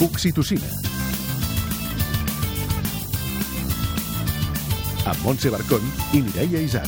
Oxitocina. 0.00 0.68
Amb 5.04 5.24
Montse 5.24 5.50
Barcón 5.50 5.82
i 6.14 6.22
Mireia 6.22 6.62
Isar. 6.62 6.86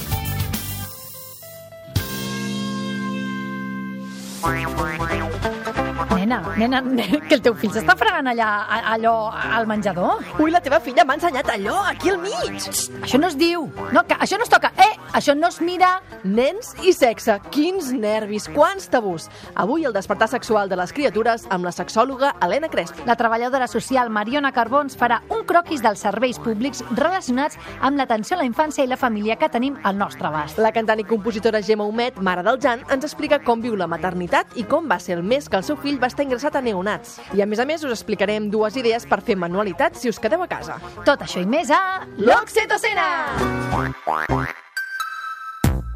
Nena, 6.30 6.54
nena, 6.80 7.18
que 7.28 7.34
el 7.34 7.42
teu 7.42 7.56
fill 7.58 7.72
s'està 7.74 7.96
fregant 7.98 8.28
allà, 8.30 8.48
allò, 8.92 9.14
al 9.34 9.66
menjador? 9.66 10.20
Ui, 10.38 10.52
la 10.54 10.60
teva 10.62 10.78
filla 10.78 11.02
m'ha 11.02 11.16
ensenyat 11.18 11.48
allò, 11.56 11.80
aquí 11.90 12.12
al 12.12 12.20
mig. 12.22 12.68
Això 13.02 13.18
no 13.18 13.26
es 13.26 13.34
diu. 13.40 13.64
No, 13.90 14.04
que 14.06 14.14
això 14.14 14.38
no 14.38 14.46
es 14.46 14.52
toca. 14.52 14.70
Eh, 14.78 14.92
això 15.18 15.34
no 15.34 15.50
es 15.50 15.58
mira. 15.64 15.96
Nens 16.22 16.76
i 16.86 16.92
sexe, 16.94 17.40
quins 17.50 17.90
nervis, 17.96 18.46
quants 18.54 18.86
tabús. 18.92 19.26
Avui 19.58 19.88
el 19.88 19.96
despertar 19.96 20.28
sexual 20.30 20.70
de 20.70 20.78
les 20.78 20.92
criatures 20.94 21.48
amb 21.50 21.66
la 21.66 21.72
sexòloga 21.74 22.36
Helena 22.44 22.70
Crespo. 22.70 23.02
La 23.10 23.18
treballadora 23.18 23.66
social 23.66 24.12
Mariona 24.14 24.52
Carbons 24.54 24.94
farà 25.00 25.22
un 25.34 25.42
croquis 25.48 25.82
dels 25.82 26.04
serveis 26.06 26.38
públics 26.38 26.84
relacionats 26.92 27.58
amb 27.80 27.98
l'atenció 27.98 28.36
a 28.36 28.42
la 28.44 28.46
infància 28.46 28.86
i 28.86 28.92
la 28.92 29.00
família 29.00 29.38
que 29.40 29.50
tenim 29.50 29.80
al 29.82 29.98
nostre 29.98 30.30
abast. 30.30 30.62
La 30.62 30.70
cantant 30.76 31.02
i 31.02 31.08
compositora 31.08 31.62
Gemma 31.66 31.88
Humet, 31.90 32.22
mare 32.22 32.46
del 32.46 32.62
Jan, 32.62 32.86
ens 32.86 33.08
explica 33.08 33.40
com 33.42 33.64
viu 33.64 33.74
la 33.74 33.90
maternitat 33.90 34.54
i 34.54 34.62
com 34.68 34.86
va 34.86 35.00
ser 35.02 35.18
el 35.18 35.26
mes 35.26 35.48
que 35.48 35.58
el 35.58 35.66
seu 35.66 35.80
fill 35.80 35.98
va 35.98 36.12
estar 36.12 36.19
ingressat 36.24 36.56
a 36.56 36.62
neonats. 36.64 37.18
I 37.36 37.42
a 37.42 37.46
més 37.48 37.60
a 37.60 37.66
més 37.68 37.84
us 37.84 37.94
explicarem 37.94 38.50
dues 38.50 38.76
idees 38.80 39.06
per 39.08 39.20
fer 39.26 39.36
manualitats 39.40 40.02
si 40.02 40.10
us 40.12 40.20
quedeu 40.20 40.42
a 40.44 40.48
casa. 40.50 40.78
Tot 41.06 41.24
això 41.26 41.42
i 41.42 41.46
més 41.48 41.70
a... 41.70 42.06
L'Oxitocina! 42.18 43.06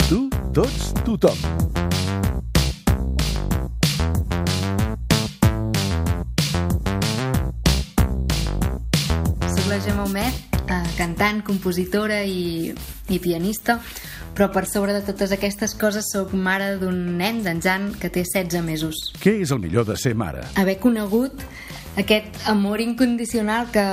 Tu, 0.09 0.19
tots, 0.53 0.91
tothom. 1.07 1.39
Soc 9.55 9.67
la 9.71 9.79
Gemma 9.81 10.05
Homet, 10.05 10.59
eh, 10.69 10.83
cantant, 10.99 11.41
compositora 11.47 12.21
i, 12.29 12.75
i 13.09 13.19
pianista, 13.19 13.79
però 14.35 14.51
per 14.51 14.65
sobre 14.67 14.93
de 14.97 15.03
totes 15.07 15.33
aquestes 15.33 15.77
coses 15.79 16.11
sóc 16.11 16.35
mare 16.35 16.75
d'un 16.81 16.99
nen, 17.19 17.43
d'en 17.47 17.63
Jan, 17.63 17.93
que 18.01 18.11
té 18.11 18.25
16 18.27 18.65
mesos. 18.67 18.99
Què 19.23 19.37
és 19.45 19.55
el 19.55 19.63
millor 19.63 19.87
de 19.87 19.97
ser 20.01 20.17
mare? 20.19 20.43
Haver 20.59 20.81
conegut 20.83 21.45
aquest 22.01 22.43
amor 22.51 22.83
incondicional 22.83 23.71
que, 23.71 23.87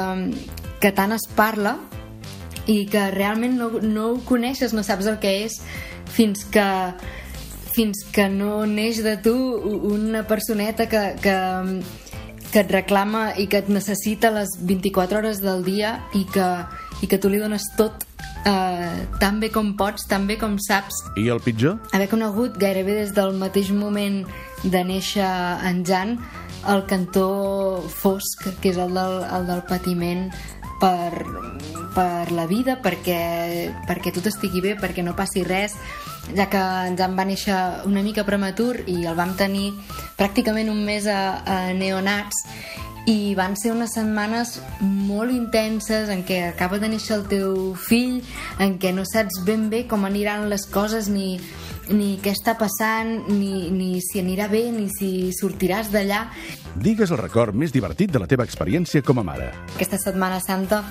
que 0.82 0.92
tant 0.98 1.14
es 1.14 1.28
parla 1.38 1.78
i 2.66 2.86
que 2.90 3.08
realment 3.14 3.58
no, 3.58 3.70
no 3.82 4.08
ho 4.12 4.20
coneixes, 4.26 4.74
no 4.74 4.84
saps 4.86 5.10
el 5.10 5.22
que 5.22 5.36
és 5.46 5.62
fins 6.12 6.46
que 6.50 6.68
fins 7.72 8.02
que 8.12 8.28
no 8.28 8.66
neix 8.68 9.00
de 9.04 9.16
tu 9.24 9.34
una 9.88 10.26
personeta 10.28 10.90
que, 10.92 11.04
que, 11.24 11.36
que 12.52 12.64
et 12.66 12.72
reclama 12.74 13.30
i 13.40 13.48
que 13.48 13.62
et 13.64 13.70
necessita 13.72 14.32
les 14.36 14.58
24 14.60 15.22
hores 15.22 15.40
del 15.44 15.64
dia 15.64 15.94
i 16.18 16.26
que, 16.28 16.50
i 17.02 17.10
que 17.10 17.20
tu 17.22 17.30
li 17.30 17.40
dones 17.42 17.66
tot 17.78 18.06
eh, 18.46 19.02
tan 19.20 19.40
bé 19.42 19.50
com 19.54 19.74
pots, 19.78 20.08
tan 20.10 20.28
bé 20.30 20.38
com 20.42 20.58
saps 20.62 21.04
I 21.18 21.30
el 21.34 21.42
pitjor? 21.44 21.80
haver 21.94 22.10
conegut 22.12 22.58
gairebé 22.62 22.98
des 23.02 23.16
del 23.18 23.34
mateix 23.38 23.72
moment 23.72 24.24
de 24.64 24.84
néixer 24.86 25.28
en 25.68 25.84
Jan 25.86 26.18
el 26.70 26.86
cantó 26.86 27.84
fosc, 27.90 28.46
que 28.62 28.72
és 28.74 28.80
el 28.82 28.94
del, 28.94 29.22
el 29.26 29.48
del 29.50 29.64
patiment 29.70 30.28
per, 30.82 31.26
per 31.96 32.32
la 32.34 32.48
vida, 32.50 32.78
perquè, 32.82 33.72
perquè 33.88 34.14
tot 34.14 34.30
estigui 34.32 34.64
bé, 34.64 34.76
perquè 34.80 35.06
no 35.06 35.16
passi 35.18 35.46
res, 35.48 35.78
ja 36.36 36.48
que 36.52 36.62
en 36.62 36.98
Jan 37.00 37.18
va 37.18 37.26
néixer 37.26 37.58
una 37.90 38.04
mica 38.06 38.26
prematur 38.28 38.84
i 38.86 39.02
el 39.06 39.18
vam 39.18 39.36
tenir 39.38 39.72
pràcticament 40.20 40.70
un 40.72 40.86
mes 40.86 41.10
a, 41.10 41.42
a 41.42 41.58
neonats 41.74 42.46
i 43.10 43.34
van 43.34 43.56
ser 43.58 43.72
unes 43.74 43.96
setmanes 43.98 44.60
molt 44.82 45.34
intenses 45.34 46.10
en 46.14 46.22
què 46.26 46.44
acaba 46.52 46.78
de 46.82 46.92
néixer 46.92 47.16
el 47.18 47.26
teu 47.32 47.56
fill, 47.74 48.20
en 48.62 48.78
què 48.82 48.94
no 48.94 49.06
saps 49.10 49.42
ben 49.48 49.70
bé 49.74 49.88
com 49.90 50.06
aniran 50.06 50.50
les 50.52 50.68
coses 50.70 51.10
ni, 51.10 51.40
ni 51.90 52.18
què 52.22 52.34
està 52.36 52.54
passant, 52.60 53.10
ni, 53.32 53.70
ni 53.74 54.02
si 54.06 54.22
anirà 54.22 54.48
bé, 54.52 54.68
ni 54.74 54.88
si 54.94 55.32
sortiràs 55.36 55.90
d'allà. 55.94 56.26
Digues 56.76 57.12
el 57.12 57.20
record 57.20 57.58
més 57.58 57.74
divertit 57.74 58.14
de 58.14 58.22
la 58.22 58.30
teva 58.30 58.46
experiència 58.48 59.02
com 59.04 59.20
a 59.20 59.26
mare. 59.28 59.50
Aquesta 59.76 60.00
Setmana 60.00 60.40
Santa 60.44 60.84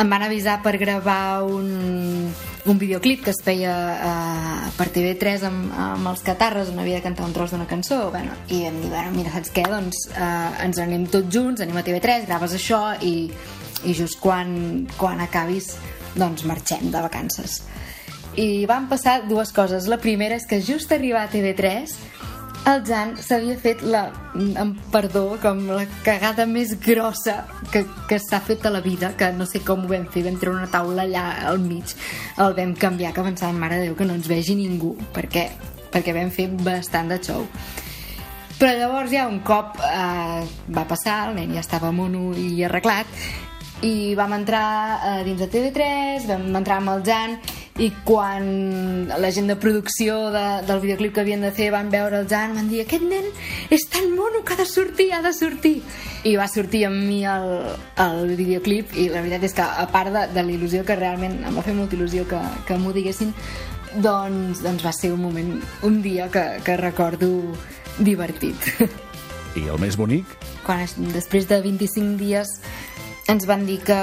em 0.00 0.08
van 0.08 0.24
avisar 0.24 0.58
per 0.64 0.76
gravar 0.80 1.44
un, 1.44 2.30
un 2.64 2.78
videoclip 2.80 3.24
que 3.26 3.32
es 3.32 3.42
feia 3.44 3.72
uh, 3.92 4.70
per 4.78 4.88
TV3 4.94 5.46
amb, 5.48 5.72
amb 5.86 6.12
els 6.12 6.24
catarres, 6.24 6.72
on 6.72 6.80
havia 6.80 6.98
de 7.00 7.04
cantar 7.04 7.26
un 7.28 7.34
tros 7.36 7.52
d'una 7.52 7.68
cançó 7.68 8.06
bueno, 8.10 8.34
i 8.48 8.64
em 8.68 8.78
diuen, 8.80 8.90
bueno, 8.94 9.12
mira, 9.16 9.34
saps 9.34 9.52
què? 9.54 9.66
Doncs 9.68 10.06
uh, 10.14 10.52
ens 10.64 10.80
anem 10.82 11.06
tots 11.12 11.32
junts, 11.34 11.60
anem 11.64 11.80
a 11.80 11.84
TV3 11.86 12.26
graves 12.30 12.56
això 12.56 12.82
i, 13.04 13.28
i 13.84 13.96
just 13.96 14.20
quan, 14.22 14.88
quan 14.96 15.20
acabis 15.20 15.74
doncs 16.16 16.44
marxem 16.48 16.90
de 16.92 17.00
vacances 17.04 17.60
i 18.36 18.64
van 18.66 18.88
passar 18.88 19.22
dues 19.28 19.52
coses 19.52 19.88
la 19.90 20.00
primera 20.00 20.38
és 20.38 20.46
que 20.48 20.62
just 20.64 20.92
arribar 20.92 21.26
a 21.26 21.30
TV3 21.32 21.96
el 22.70 22.84
Jan 22.86 23.16
s'havia 23.18 23.56
fet 23.58 23.80
la, 23.82 24.04
amb 24.60 24.78
perdó, 24.92 25.24
com 25.42 25.64
la 25.66 25.82
cagada 26.06 26.44
més 26.46 26.76
grossa 26.78 27.40
que, 27.72 27.82
que 28.06 28.20
s'ha 28.22 28.38
fet 28.44 28.62
a 28.66 28.70
la 28.70 28.82
vida, 28.84 29.10
que 29.18 29.32
no 29.34 29.48
sé 29.50 29.64
com 29.66 29.82
ho 29.82 29.90
vam 29.90 30.06
fer, 30.14 30.22
vam 30.28 30.38
treure 30.38 30.60
una 30.60 30.70
taula 30.70 31.02
allà 31.02 31.24
al 31.50 31.58
mig, 31.58 31.94
el 32.38 32.54
vam 32.54 32.76
canviar, 32.78 33.10
que 33.16 33.24
pensàvem, 33.26 33.58
mare 33.58 33.80
de 33.80 33.88
Déu, 33.88 33.96
que 33.98 34.06
no 34.06 34.14
ens 34.14 34.30
vegi 34.30 34.54
ningú, 34.54 34.94
perquè, 35.16 35.48
perquè 35.90 36.14
vam 36.14 36.30
fer 36.30 36.52
bastant 36.62 37.10
de 37.10 37.18
show. 37.18 37.42
Però 38.60 38.70
llavors 38.78 39.10
ja 39.10 39.26
un 39.26 39.40
cop 39.42 39.80
eh, 39.82 40.46
va 40.70 40.86
passar, 40.86 41.32
el 41.32 41.40
nen 41.40 41.56
ja 41.56 41.64
estava 41.64 41.90
mono 41.90 42.30
i 42.38 42.62
arreglat, 42.62 43.10
i 43.82 44.14
vam 44.14 44.38
entrar 44.38 44.68
eh, 44.94 45.18
dins 45.26 45.42
de 45.42 45.50
TV3, 45.50 46.30
vam 46.30 46.46
entrar 46.62 46.78
amb 46.78 46.94
el 46.94 47.02
Jan 47.10 47.40
i 47.80 47.88
quan 48.04 49.08
la 49.08 49.30
gent 49.32 49.48
de 49.48 49.56
producció 49.56 50.30
de, 50.34 50.44
del 50.68 50.80
videoclip 50.82 51.14
que 51.14 51.22
havien 51.22 51.40
de 51.40 51.52
fer 51.56 51.70
van 51.72 51.88
veure 51.92 52.20
el 52.20 52.28
Jan 52.28 52.52
van 52.58 52.68
dir 52.68 52.82
aquest 52.82 53.04
nen 53.08 53.24
és 53.72 53.86
tan 53.88 54.10
mono 54.12 54.42
que 54.44 54.52
ha 54.52 54.60
de 54.60 54.66
sortir, 54.68 55.08
ha 55.16 55.22
de 55.24 55.32
sortir 55.32 55.78
i 56.28 56.34
va 56.36 56.48
sortir 56.52 56.84
amb 56.90 57.00
mi 57.08 57.22
el, 57.24 57.48
el 58.04 58.34
videoclip 58.36 58.92
i 58.92 59.08
la 59.08 59.22
veritat 59.24 59.48
és 59.48 59.56
que 59.56 59.64
a 59.64 59.86
part 59.92 60.12
de, 60.12 60.26
de 60.34 60.44
la 60.44 60.52
il·lusió 60.52 60.84
que 60.84 60.98
realment 61.00 61.38
em 61.40 61.56
va 61.56 61.64
fer 61.64 61.76
molta 61.78 61.96
il·lusió 61.96 62.26
que, 62.28 62.40
que 62.68 62.76
m'ho 62.76 62.92
diguessin 62.92 63.32
doncs, 64.04 64.60
doncs 64.64 64.84
va 64.84 64.92
ser 64.96 65.14
un 65.16 65.24
moment, 65.24 65.56
un 65.88 66.00
dia 66.04 66.28
que, 66.32 66.44
que 66.64 66.76
recordo 66.76 67.32
divertit 67.98 68.72
I 69.56 69.68
el 69.68 69.80
més 69.80 69.96
bonic? 69.96 70.28
quan 70.66 70.84
es, 70.84 70.94
després 71.16 71.48
de 71.48 71.60
25 71.64 72.20
dies 72.20 72.58
ens 73.28 73.46
van 73.46 73.64
dir 73.66 73.78
que, 73.80 73.96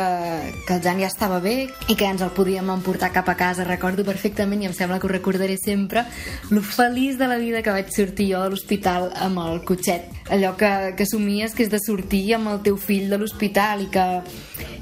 que 0.66 0.76
el 0.76 0.82
Jan 0.82 1.00
ja 1.02 1.10
estava 1.10 1.40
bé 1.44 1.68
i 1.92 1.96
que 2.00 2.08
ens 2.08 2.22
el 2.24 2.32
podíem 2.36 2.70
emportar 2.72 3.12
cap 3.14 3.28
a 3.30 3.36
casa. 3.40 3.66
Recordo 3.68 4.06
perfectament, 4.08 4.64
i 4.64 4.70
em 4.70 4.76
sembla 4.76 5.00
que 5.00 5.10
ho 5.10 5.12
recordaré 5.12 5.58
sempre, 5.60 6.06
lo 6.50 6.64
feliç 6.64 7.20
de 7.20 7.28
la 7.28 7.38
vida 7.42 7.62
que 7.62 7.74
vaig 7.76 7.92
sortir 7.94 8.32
jo 8.34 8.44
de 8.44 8.54
l'hospital 8.54 9.10
amb 9.20 9.44
el 9.44 9.64
cotxet. 9.68 10.08
Allò 10.32 10.56
que, 10.58 10.72
que 10.98 11.08
somies 11.10 11.56
que 11.56 11.66
és 11.66 11.74
de 11.74 11.82
sortir 11.84 12.24
amb 12.38 12.54
el 12.54 12.64
teu 12.66 12.78
fill 12.80 13.10
de 13.12 13.20
l'hospital 13.20 13.86
i 13.86 13.90
que, 13.94 14.08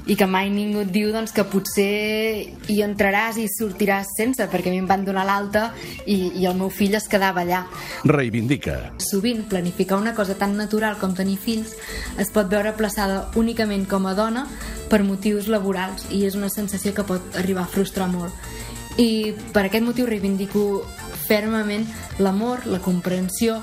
i 0.08 0.16
que 0.16 0.26
mai 0.26 0.48
ningú 0.50 0.82
et 0.86 0.92
diu 0.92 1.10
doncs, 1.12 1.34
que 1.36 1.44
potser 1.44 2.48
hi 2.70 2.78
entraràs 2.84 3.36
i 3.40 3.46
sortiràs 3.52 4.14
sense, 4.16 4.46
perquè 4.48 4.70
a 4.70 4.74
mi 4.74 4.80
em 4.82 4.88
van 4.88 5.04
donar 5.04 5.26
l'alta 5.28 5.68
i, 6.06 6.40
i 6.40 6.46
el 6.48 6.56
meu 6.56 6.70
fill 6.72 6.96
es 6.96 7.08
quedava 7.12 7.44
allà. 7.44 7.64
Reivindica. 8.08 8.78
Sovint, 9.04 9.44
planificar 9.50 10.00
una 10.00 10.14
cosa 10.16 10.38
tan 10.38 10.56
natural 10.56 10.96
com 11.00 11.16
tenir 11.16 11.36
fills 11.42 11.74
es 12.18 12.32
pot 12.34 12.48
veure 12.48 12.72
aplaçada 12.72 13.26
únicament 13.36 13.84
com 13.88 14.08
a 14.08 14.14
dona 14.16 14.46
per 14.88 15.02
motius 15.04 15.50
laborals 15.52 16.08
i 16.10 16.24
és 16.26 16.38
una 16.38 16.48
sensació 16.48 16.94
que 16.96 17.04
pot 17.04 17.36
arribar 17.36 17.66
a 17.66 17.72
frustrar 17.72 18.08
molt. 18.08 18.32
I 18.98 19.34
per 19.52 19.68
aquest 19.68 19.84
motiu 19.86 20.08
reivindico 20.08 20.82
fermament 21.28 21.84
l'amor, 22.18 22.64
la 22.66 22.80
comprensió, 22.82 23.60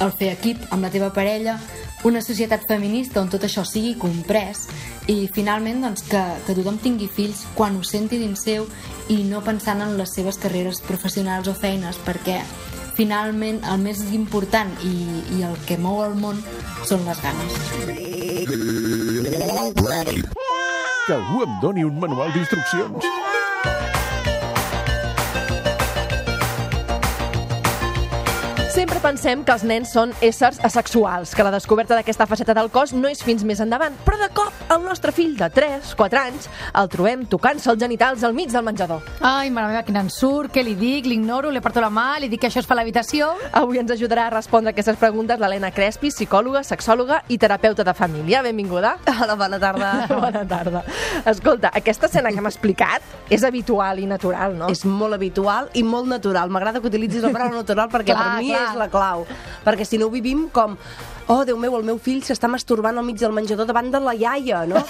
el 0.00 0.14
fer 0.14 0.30
equip 0.32 0.70
amb 0.70 0.86
la 0.86 0.92
teva 0.94 1.10
parella, 1.12 1.58
una 2.04 2.20
societat 2.22 2.66
feminista 2.68 3.20
on 3.20 3.30
tot 3.32 3.42
això 3.44 3.64
sigui 3.66 3.96
comprès 3.98 4.66
i 5.10 5.26
finalment 5.34 5.82
doncs, 5.82 6.04
que, 6.06 6.22
que 6.46 6.54
tothom 6.54 6.78
tingui 6.82 7.08
fills 7.10 7.44
quan 7.58 7.78
ho 7.78 7.82
senti 7.82 8.20
dins 8.20 8.44
seu 8.46 8.68
i 9.10 9.22
no 9.26 9.42
pensant 9.42 9.82
en 9.82 9.96
les 9.98 10.12
seves 10.14 10.38
carreres 10.38 10.82
professionals 10.86 11.50
o 11.50 11.56
feines 11.58 11.98
perquè 12.06 12.38
finalment 12.98 13.60
el 13.70 13.82
més 13.82 14.02
important 14.14 14.70
i, 14.86 14.94
i 15.38 15.44
el 15.46 15.58
que 15.66 15.78
mou 15.78 16.02
el 16.06 16.16
món 16.18 16.40
són 16.86 17.04
les 17.06 17.22
ganes. 17.22 17.52
Que 21.06 21.14
algú 21.16 21.44
em 21.46 21.58
doni 21.62 21.86
un 21.86 21.98
manual 22.02 22.34
d'instruccions. 22.34 23.27
Sempre 28.78 29.00
pensem 29.02 29.40
que 29.42 29.50
els 29.50 29.64
nens 29.66 29.90
són 29.90 30.12
éssers 30.22 30.60
asexuals, 30.62 31.32
que 31.34 31.42
la 31.42 31.50
descoberta 31.50 31.96
d'aquesta 31.98 32.28
faceta 32.30 32.54
del 32.54 32.68
cos 32.70 32.92
no 32.94 33.08
és 33.10 33.24
fins 33.26 33.40
més 33.42 33.58
endavant, 33.58 33.96
però 34.06 34.14
de 34.20 34.28
cop 34.30 34.54
el 34.70 34.84
nostre 34.84 35.10
fill 35.10 35.32
de 35.34 35.48
3, 35.50 35.96
4 35.98 36.20
anys 36.20 36.44
el 36.78 36.90
trobem 36.92 37.24
tocant-se 37.26 37.72
els 37.72 37.80
genitals 37.82 38.22
al 38.22 38.36
mig 38.36 38.52
del 38.52 38.62
menjador. 38.62 39.02
Ai, 39.18 39.50
mare 39.50 39.72
meva, 39.72 39.82
quin 39.82 39.98
ensurt, 39.98 40.52
què 40.54 40.62
li 40.62 40.76
dic? 40.78 41.08
L'ignoro, 41.10 41.50
li 41.50 41.62
parto 41.64 41.82
la 41.82 41.88
mà, 41.90 42.20
li 42.22 42.28
dic 42.30 42.44
que 42.44 42.52
això 42.52 42.62
es 42.62 42.68
fa 42.70 42.76
a 42.76 42.78
l'habitació... 42.78 43.32
Avui 43.58 43.80
ens 43.82 43.90
ajudarà 43.90 44.28
a 44.28 44.34
respondre 44.36 44.70
aquestes 44.70 45.00
preguntes 45.02 45.42
l'Helena 45.42 45.72
Crespi, 45.74 46.12
psicòloga, 46.14 46.62
sexòloga 46.62 47.24
i 47.34 47.40
terapeuta 47.42 47.82
de 47.82 47.96
família. 47.98 48.44
Benvinguda. 48.46 48.94
Hola, 49.16 49.34
bona 49.42 49.58
tarda. 49.58 49.90
Bona 50.28 50.44
tarda. 50.46 50.84
Escolta, 51.26 51.72
aquesta 51.74 52.06
escena 52.06 52.30
que 52.30 52.38
hem 52.38 52.46
explicat 52.46 53.02
és 53.34 53.42
habitual 53.42 53.98
i 53.98 54.06
natural, 54.06 54.54
no? 54.54 54.70
És 54.70 54.84
molt 54.86 55.18
habitual 55.18 55.66
i 55.74 55.82
molt 55.82 56.06
natural. 56.14 56.54
M'agrada 56.54 56.78
que 56.78 56.92
utilitzis 56.92 57.26
la 57.26 57.34
paraula 57.34 57.64
natural 57.64 57.90
perquè 57.90 58.14
Clar, 58.14 58.22
per 58.22 58.44
mi 58.44 58.52
clar. 58.54 58.67
És 58.70 58.78
la 58.78 58.88
clau. 58.92 59.26
Perquè 59.64 59.84
si 59.86 59.98
no 59.98 60.06
ho 60.08 60.10
vivim 60.14 60.48
com 60.52 60.76
oh, 61.28 61.44
Déu 61.44 61.58
meu, 61.60 61.76
el 61.76 61.84
meu 61.84 61.98
fill 61.98 62.22
s'està 62.24 62.48
masturbant 62.48 62.96
al 62.98 63.04
mig 63.04 63.18
del 63.20 63.32
menjador 63.36 63.66
davant 63.68 63.90
de 63.92 64.00
la 64.00 64.14
iaia, 64.16 64.64
no? 64.66 64.80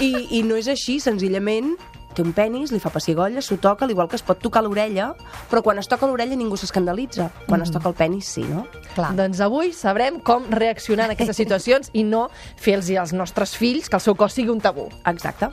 I, 0.00 0.38
I 0.38 0.42
no 0.46 0.56
és 0.56 0.68
així, 0.70 1.00
senzillament 1.02 1.74
té 2.14 2.22
un 2.22 2.30
penis, 2.30 2.70
li 2.70 2.78
fa 2.78 2.92
pessigolles, 2.94 3.42
s'ho 3.48 3.56
toca, 3.58 3.82
al 3.84 3.90
igual 3.90 4.06
que 4.06 4.14
es 4.14 4.22
pot 4.22 4.38
tocar 4.38 4.60
l'orella, 4.62 5.08
però 5.50 5.64
quan 5.66 5.80
es 5.82 5.88
toca 5.90 6.06
l'orella 6.06 6.36
ningú 6.38 6.54
s'escandalitza. 6.56 7.26
Quan 7.48 7.58
Mm. 7.58 7.64
es 7.64 7.72
toca 7.74 7.88
el 7.90 7.96
penis, 7.98 8.28
sí, 8.36 8.44
no? 8.46 8.68
Clar. 8.94 9.16
Doncs 9.18 9.40
avui 9.42 9.72
sabrem 9.74 10.20
com 10.20 10.46
reaccionar 10.48 11.06
en 11.06 11.16
aquestes 11.16 11.34
situacions 11.42 11.90
i 11.92 12.04
no 12.06 12.28
fer-los 12.56 12.90
als 13.00 13.12
nostres 13.12 13.56
fills 13.58 13.90
que 13.90 13.96
el 13.98 14.00
seu 14.00 14.14
cos 14.14 14.32
sigui 14.32 14.50
un 14.54 14.60
tabú. 14.62 14.86
Exacte. 15.10 15.50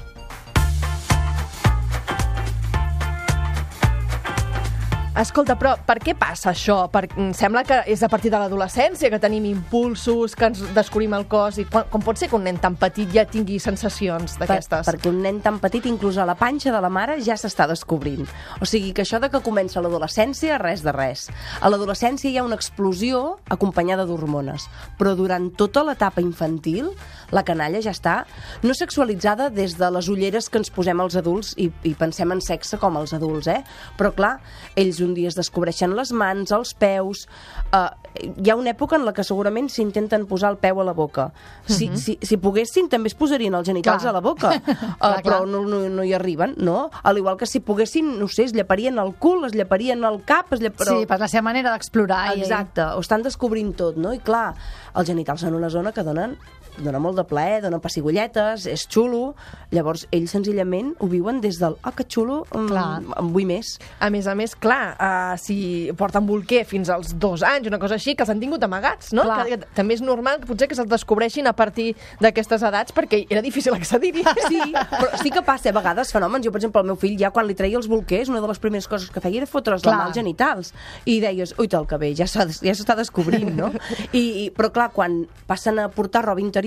Escolta, 5.12 5.58
però 5.60 5.74
per 5.84 5.98
què 6.00 6.14
passa 6.16 6.54
això? 6.54 6.86
Per... 6.88 7.02
em 7.20 7.34
Sembla 7.36 7.66
que 7.68 7.82
és 7.92 8.00
a 8.00 8.08
partir 8.08 8.30
de 8.32 8.40
l'adolescència 8.40 9.10
que 9.12 9.18
tenim 9.20 9.44
impulsos, 9.50 10.38
que 10.40 10.48
ens 10.48 10.62
descobrim 10.72 11.12
el 11.18 11.26
cos 11.28 11.58
i 11.60 11.66
com, 11.68 11.84
com 11.92 12.04
pot 12.06 12.16
ser 12.16 12.30
que 12.32 12.38
un 12.38 12.46
nen 12.48 12.56
tan 12.64 12.78
petit 12.80 13.12
ja 13.12 13.26
tingui 13.28 13.58
sensacions 13.60 14.38
d'aquestes? 14.40 14.86
Per, 14.88 14.94
perquè 14.96 15.12
un 15.12 15.20
nen 15.20 15.42
tan 15.44 15.58
petit, 15.60 15.90
inclús 15.92 16.16
a 16.16 16.28
la 16.30 16.38
panxa 16.40 16.72
de 16.72 16.80
la 16.80 16.88
mare, 16.88 17.18
ja 17.26 17.36
s'està 17.36 17.68
descobrint. 17.68 18.24
O 18.64 18.70
sigui 18.70 18.94
que 18.96 19.04
això 19.04 19.20
de 19.20 19.28
que 19.34 19.42
comença 19.44 19.84
l'adolescència, 19.84 20.62
res 20.64 20.86
de 20.86 20.96
res. 20.96 21.26
A 21.60 21.68
l'adolescència 21.68 22.32
hi 22.32 22.40
ha 22.40 22.48
una 22.48 22.56
explosió 22.56 23.42
acompanyada 23.52 24.08
d'hormones, 24.08 24.70
però 24.96 25.12
durant 25.20 25.52
tota 25.60 25.84
l'etapa 25.84 26.24
infantil, 26.24 26.88
la 27.36 27.44
canalla 27.44 27.84
ja 27.84 27.92
està 27.92 28.22
no 28.64 28.72
sexualitzada 28.78 29.50
des 29.52 29.76
de 29.76 29.92
les 29.92 30.08
ulleres 30.12 30.48
que 30.48 30.60
ens 30.62 30.72
posem 30.72 31.04
els 31.04 31.20
adults 31.20 31.52
i, 31.60 31.68
i 31.84 31.96
pensem 32.00 32.32
en 32.32 32.40
sexe 32.44 32.80
com 32.80 32.96
els 33.00 33.12
adults, 33.18 33.52
eh? 33.52 33.60
Però 34.00 34.16
clar, 34.16 34.38
ells 34.80 35.01
un 35.06 35.14
dia 35.18 35.28
es 35.32 35.36
descobreixen 35.40 35.96
les 35.98 36.12
mans, 36.12 36.52
els 36.52 36.74
peus... 36.74 37.28
Uh, 37.72 37.88
hi 38.22 38.50
ha 38.52 38.58
una 38.60 38.74
època 38.74 38.98
en 39.00 39.06
la 39.08 39.14
que 39.16 39.24
segurament 39.24 39.70
s'intenten 39.72 40.26
posar 40.28 40.50
el 40.52 40.58
peu 40.60 40.82
a 40.82 40.84
la 40.84 40.92
boca. 40.92 41.30
Si, 41.66 41.88
si, 41.96 42.18
si 42.22 42.36
poguessin, 42.44 42.90
també 42.92 43.08
es 43.08 43.16
posarien 43.16 43.56
els 43.56 43.70
genitals 43.70 44.04
Clar. 44.04 44.12
a 44.12 44.16
la 44.18 44.22
boca. 44.26 44.52
Uh, 44.62 44.98
Clar, 45.00 45.22
però 45.24 45.38
clar. 45.40 45.48
no, 45.50 45.62
no, 45.66 45.78
no 45.90 46.04
hi 46.06 46.12
arriben, 46.14 46.54
no? 46.58 46.90
Al 47.08 47.18
igual 47.18 47.38
que 47.40 47.48
si 47.48 47.60
poguessin, 47.64 48.20
no 48.20 48.28
sé, 48.28 48.44
es 48.44 48.54
lleparien 48.54 49.00
el 49.00 49.14
cul, 49.16 49.46
es 49.48 49.54
lleparien 49.56 50.04
el 50.06 50.20
cap, 50.28 50.52
es 50.54 50.60
lleparien... 50.62 51.00
Sí, 51.02 51.08
per 51.10 51.18
la 51.24 51.28
seva 51.32 51.42
manera 51.48 51.72
d'explorar. 51.74 52.36
i- 52.38 52.42
Exacte, 52.44 52.84
ho 52.84 53.00
estan 53.02 53.24
descobrint 53.26 53.72
tot, 53.80 53.98
no? 53.98 54.12
I 54.14 54.20
clar, 54.20 54.52
els 54.94 55.08
genitals 55.10 55.42
en 55.48 55.56
una 55.58 55.70
zona 55.74 55.94
que 55.96 56.04
donen 56.06 56.36
dona 56.80 57.00
molt 57.00 57.18
de 57.20 57.26
plaer, 57.28 57.62
dona 57.64 57.80
pessigolletes, 57.84 58.66
és 58.70 58.86
xulo, 58.88 59.34
llavors 59.72 60.06
ells 60.12 60.32
senzillament 60.32 60.94
ho 61.00 61.08
viuen 61.12 61.42
des 61.44 61.60
del 61.62 61.76
ah, 61.84 61.92
que 61.96 62.06
xulo, 62.08 62.46
mm, 62.52 63.14
en 63.20 63.32
vull 63.34 63.46
més. 63.50 63.74
A 64.00 64.10
més 64.14 64.28
a 64.28 64.36
més, 64.36 64.56
clar, 64.56 64.96
uh, 64.96 65.36
si 65.42 65.92
porten 65.98 66.26
bolquer 66.28 66.64
fins 66.66 66.90
als 66.90 67.16
dos 67.20 67.44
anys, 67.44 67.68
una 67.68 67.80
cosa 67.80 67.96
així, 68.00 68.16
que 68.16 68.24
els 68.24 68.32
han 68.34 68.40
tingut 68.40 68.64
amagats, 68.64 69.12
no? 69.14 69.24
Clar. 69.28 69.46
Que, 69.46 69.58
que, 69.58 69.70
també 69.76 69.96
és 69.98 70.02
normal 70.06 70.40
que 70.42 70.48
potser 70.50 70.70
que 70.72 70.78
se'ls 70.78 70.90
descobreixin 70.92 71.48
a 71.48 71.54
partir 71.58 71.92
d'aquestes 72.22 72.64
edats 72.70 72.96
perquè 72.96 73.26
era 73.30 73.42
difícil 73.42 73.74
accedir-hi. 73.78 74.24
Sí, 74.52 74.60
però 74.74 75.08
sí 75.22 75.30
que 75.32 75.42
passa 75.46 75.70
a 75.70 75.76
vegades 75.76 76.10
fenòmens. 76.12 76.44
Jo, 76.44 76.52
per 76.52 76.60
exemple, 76.60 76.82
el 76.82 76.88
meu 76.90 76.98
fill, 77.00 77.14
ja 77.20 77.30
quan 77.32 77.46
li 77.48 77.54
treia 77.56 77.78
els 77.78 77.88
bolquers, 77.88 78.28
una 78.32 78.42
de 78.42 78.48
les 78.50 78.60
primeres 78.60 78.88
coses 78.90 79.12
que 79.14 79.22
feia 79.24 79.40
era 79.42 79.48
fotre's 79.48 79.86
la 79.86 79.94
mà 79.96 80.08
als 80.10 80.18
genitals. 80.18 80.74
I 81.06 81.20
deies, 81.24 81.54
ui, 81.62 81.70
tal 81.72 81.86
que 81.88 82.00
bé, 82.02 82.12
ja 82.18 82.28
s'ha- 82.28 82.48
ja 82.50 82.74
s'està 82.76 82.96
descobrint, 82.98 83.52
no? 83.56 83.70
I, 84.12 84.24
i, 84.44 84.46
però, 84.56 84.72
clar, 84.74 84.90
quan 84.96 85.22
passen 85.48 85.80
a 85.80 85.88
portar 85.94 86.26
roba 86.26 86.42
interior, 86.44 86.61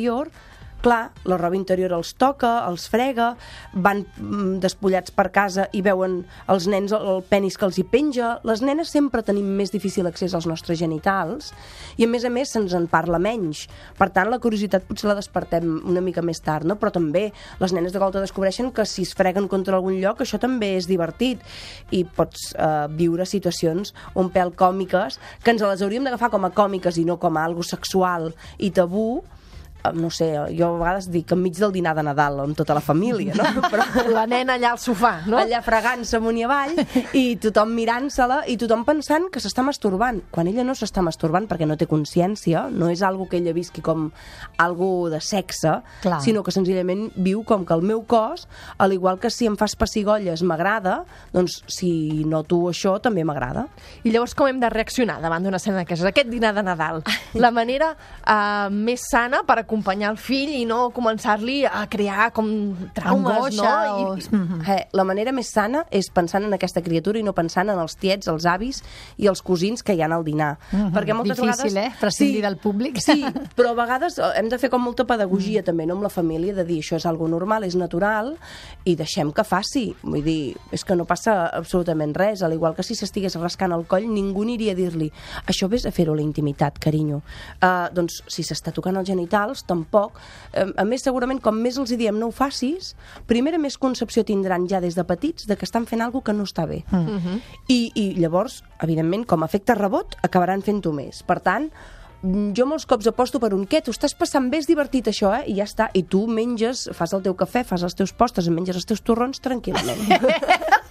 clar, 0.85 1.13
la 1.25 1.39
roba 1.41 1.57
interior 1.57 1.95
els 1.97 2.13
toca, 2.21 2.51
els 2.69 2.85
frega, 2.93 3.31
van 3.73 4.03
mm, 4.05 4.59
despullats 4.63 5.15
per 5.17 5.31
casa 5.33 5.67
i 5.73 5.81
veuen 5.85 6.19
els 6.53 6.69
nens 6.69 6.93
el, 6.93 7.23
penis 7.31 7.57
que 7.59 7.65
els 7.67 7.79
hi 7.81 7.87
penja. 7.89 8.35
Les 8.45 8.61
nenes 8.65 8.93
sempre 8.93 9.25
tenim 9.25 9.49
més 9.59 9.73
difícil 9.73 10.07
accés 10.11 10.35
als 10.37 10.49
nostres 10.51 10.79
genitals 10.83 11.53
i, 11.97 12.05
a 12.05 12.11
més 12.11 12.27
a 12.29 12.33
més, 12.33 12.53
se'ns 12.53 12.77
en 12.77 12.89
parla 12.93 13.21
menys. 13.23 13.65
Per 13.99 14.11
tant, 14.13 14.29
la 14.31 14.41
curiositat 14.45 14.85
potser 14.89 15.09
la 15.09 15.17
despertem 15.17 15.71
una 15.89 16.05
mica 16.05 16.23
més 16.23 16.43
tard, 16.45 16.69
no? 16.69 16.77
però 16.81 16.93
també 16.93 17.31
les 17.63 17.73
nenes 17.73 17.95
de 17.95 18.03
volta 18.03 18.23
descobreixen 18.23 18.69
que 18.75 18.85
si 18.89 19.07
es 19.09 19.15
freguen 19.17 19.49
contra 19.49 19.79
algun 19.79 19.97
lloc, 20.03 20.21
això 20.21 20.41
també 20.43 20.75
és 20.77 20.89
divertit 20.91 21.41
i 21.97 22.05
pots 22.05 22.51
eh, 22.53 22.87
viure 22.93 23.25
situacions 23.29 23.95
un 24.21 24.29
pèl 24.35 24.53
còmiques 24.59 25.17
que 25.41 25.55
ens 25.55 25.65
les 25.65 25.85
hauríem 25.85 26.05
d'agafar 26.05 26.29
com 26.35 26.45
a 26.45 26.53
còmiques 26.53 27.01
i 27.01 27.07
no 27.09 27.17
com 27.23 27.39
a 27.39 27.47
algo 27.49 27.65
sexual 27.65 28.33
i 28.59 28.69
tabú 28.75 29.23
no 29.93 30.11
sé, 30.11 30.31
jo 30.57 30.71
a 30.71 30.79
vegades 30.79 31.09
dic 31.13 31.35
enmig 31.37 31.59
del 31.61 31.73
dinar 31.75 31.95
de 31.97 32.05
Nadal 32.07 32.41
amb 32.45 32.57
tota 32.57 32.77
la 32.77 32.83
família, 32.85 33.35
no? 33.37 33.65
Però 33.73 33.85
La 34.15 34.25
nena 34.31 34.57
allà 34.57 34.73
al 34.75 34.81
sofà, 34.81 35.15
no? 35.29 35.39
allà 35.41 35.61
fregant-se 35.65 36.17
amunt 36.19 36.39
i 36.41 36.47
avall 36.47 36.79
i 37.13 37.25
tothom 37.43 37.75
mirant-se-la 37.77 38.43
i 38.51 38.57
tothom 38.61 38.85
pensant 38.89 39.29
que 39.33 39.43
s'està 39.43 39.65
masturbant 39.67 40.23
quan 40.35 40.49
ella 40.51 40.65
no 40.67 40.77
s'està 40.79 41.05
masturbant 41.05 41.49
perquè 41.51 41.69
no 41.69 41.77
té 41.81 41.89
consciència 41.91 42.69
no 42.73 42.89
és 42.93 43.05
algo 43.05 43.29
que 43.29 43.41
ella 43.43 43.55
visqui 43.57 43.85
com 43.85 44.09
algo 44.63 45.11
de 45.13 45.21
sexe 45.25 45.79
Clar. 46.03 46.21
sinó 46.25 46.43
que 46.47 46.55
senzillament 46.55 47.11
viu 47.17 47.45
com 47.45 47.67
que 47.67 47.77
el 47.77 47.85
meu 47.85 48.05
cos 48.09 48.49
al 48.79 48.97
igual 48.97 49.21
que 49.21 49.31
si 49.31 49.49
em 49.51 49.59
fas 49.61 49.77
pessigolles 49.77 50.43
m'agrada 50.43 51.03
doncs 51.35 51.61
si 51.69 52.25
noto 52.29 52.65
això 52.71 52.97
també 53.03 53.25
m'agrada 53.25 53.67
I 54.05 54.13
llavors 54.13 54.35
com 54.37 54.49
hem 54.49 54.61
de 54.61 54.69
reaccionar 54.73 55.19
davant 55.23 55.45
d'una 55.45 55.59
escena 55.61 55.81
d'aquestes? 55.81 56.07
Aquest 56.11 56.31
dinar 56.31 56.53
de 56.57 56.65
Nadal. 56.65 57.03
La 57.45 57.51
manera 57.55 57.93
uh, 57.95 58.69
més 58.73 59.07
sana 59.11 59.43
per 59.47 59.59
acompanyar 59.75 60.11
el 60.15 60.19
fill 60.23 60.53
i 60.55 60.65
no 60.69 60.91
començar-li 60.95 61.65
a 61.67 61.85
crear 61.91 62.31
com 62.33 62.47
traumes, 62.95 63.35
Angoixa 63.35 63.87
no? 63.87 63.95
o- 64.13 64.17
I, 64.17 64.23
Mhm. 64.31 64.61
Eh, 64.71 64.87
la 64.93 65.05
manera 65.05 65.33
més 65.33 65.49
sana 65.51 65.85
és 65.91 66.09
pensant 66.11 66.45
en 66.45 66.53
aquesta 66.55 66.81
criatura 66.83 67.19
i 67.19 67.23
no 67.23 67.33
pensant 67.33 67.69
en 67.69 67.79
els 67.79 67.97
tiets, 67.97 68.27
els 68.29 68.47
avis 68.47 68.83
i 69.19 69.27
els 69.27 69.43
cosins 69.43 69.83
que 69.83 69.95
hi 69.95 70.01
ha 70.03 70.07
al 70.07 70.25
dinar. 70.25 70.59
Mhm. 70.73 70.93
Perquè 70.95 71.15
moltes 71.15 71.37
Difícil, 71.39 71.75
vegades... 71.75 71.95
eh? 71.95 71.97
Prescindir 72.01 72.43
del 72.43 72.57
públic. 72.57 72.99
Sí, 73.01 73.25
però 73.57 73.71
a 73.71 73.75
vegades 73.75 74.19
eh, 74.19 74.23
hem 74.37 74.49
de 74.49 74.59
fer 74.59 74.71
com 74.71 74.81
molta 74.83 75.05
pedagogia 75.05 75.61
Mm. 75.63 75.65
també, 75.65 75.87
no 75.87 75.95
amb 75.95 76.03
la 76.03 76.09
família, 76.11 76.55
de 76.55 76.65
dir 76.65 76.81
això 76.83 76.97
és 76.97 77.07
algo 77.07 77.27
normal, 77.29 77.65
és 77.65 77.75
natural, 77.77 78.37
i 78.85 78.95
deixem 78.97 79.33
que 79.33 79.45
faci. 79.45 79.95
Vull 80.03 80.23
dir, 80.23 80.57
és 80.71 80.85
que 80.85 80.95
no 80.97 81.05
passa 81.05 81.47
absolutament 81.49 82.15
res. 82.17 82.43
Al 82.43 82.53
igual 82.53 82.75
que 82.75 82.83
si 82.83 82.95
s'estigués 82.95 83.35
rascant 83.37 83.73
el 83.73 83.87
coll, 83.87 84.07
ningú 84.09 84.43
aniria 84.43 84.73
a 84.73 84.75
dir-li 84.75 85.11
això 85.47 85.69
vés 85.69 85.85
a 85.87 85.91
fer-ho 85.91 86.13
a 86.13 86.17
la 86.17 86.23
intimitat, 86.23 86.79
carinyo. 86.79 87.23
Uh, 87.63 87.89
doncs, 87.93 88.23
si 88.29 88.43
s'està 88.43 88.73
tocant 88.73 88.97
els 88.97 89.07
genitals, 89.09 89.64
tampoc. 89.69 90.21
A 90.55 90.85
més, 90.89 91.05
segurament, 91.07 91.41
com 91.43 91.57
més 91.61 91.79
els 91.81 91.95
diem 91.99 92.19
no 92.21 92.31
ho 92.31 92.35
facis, 92.35 92.93
primera 93.31 93.59
més 93.61 93.79
concepció 93.81 94.25
tindran 94.27 94.69
ja 94.71 94.81
des 94.85 94.97
de 94.99 95.05
petits 95.09 95.49
de 95.49 95.57
que 95.59 95.67
estan 95.69 95.89
fent 95.91 96.05
alguna 96.05 96.25
que 96.25 96.37
no 96.37 96.47
està 96.47 96.67
bé. 96.71 96.85
Mm. 96.91 97.41
I, 97.69 97.81
I 97.95 98.07
llavors, 98.21 98.63
evidentment, 98.83 99.27
com 99.29 99.43
a 99.43 99.51
efecte 99.51 99.77
rebot, 99.79 100.17
acabaran 100.23 100.63
fent-ho 100.63 100.93
més. 100.95 101.23
Per 101.27 101.41
tant, 101.45 101.71
mm, 102.23 102.53
jo 102.57 102.69
molts 102.71 102.87
cops 102.87 103.09
aposto 103.11 103.41
per 103.43 103.53
un 103.57 103.67
què, 103.67 103.83
t'ho 103.83 103.95
estàs 103.95 104.15
passant 104.19 104.49
bé, 104.51 104.63
és 104.63 104.71
divertit 104.71 105.11
això, 105.11 105.35
eh? 105.41 105.45
I 105.51 105.59
ja 105.59 105.69
està. 105.69 105.91
I 105.95 106.05
tu 106.07 106.27
menges, 106.31 106.89
fas 106.95 107.17
el 107.17 107.25
teu 107.27 107.35
cafè, 107.35 107.65
fas 107.67 107.83
els 107.83 107.99
teus 107.99 108.15
postres, 108.15 108.49
menges 108.49 108.79
els 108.81 108.89
teus 108.89 109.03
torrons 109.03 109.43
tranquil·lament. 109.45 110.07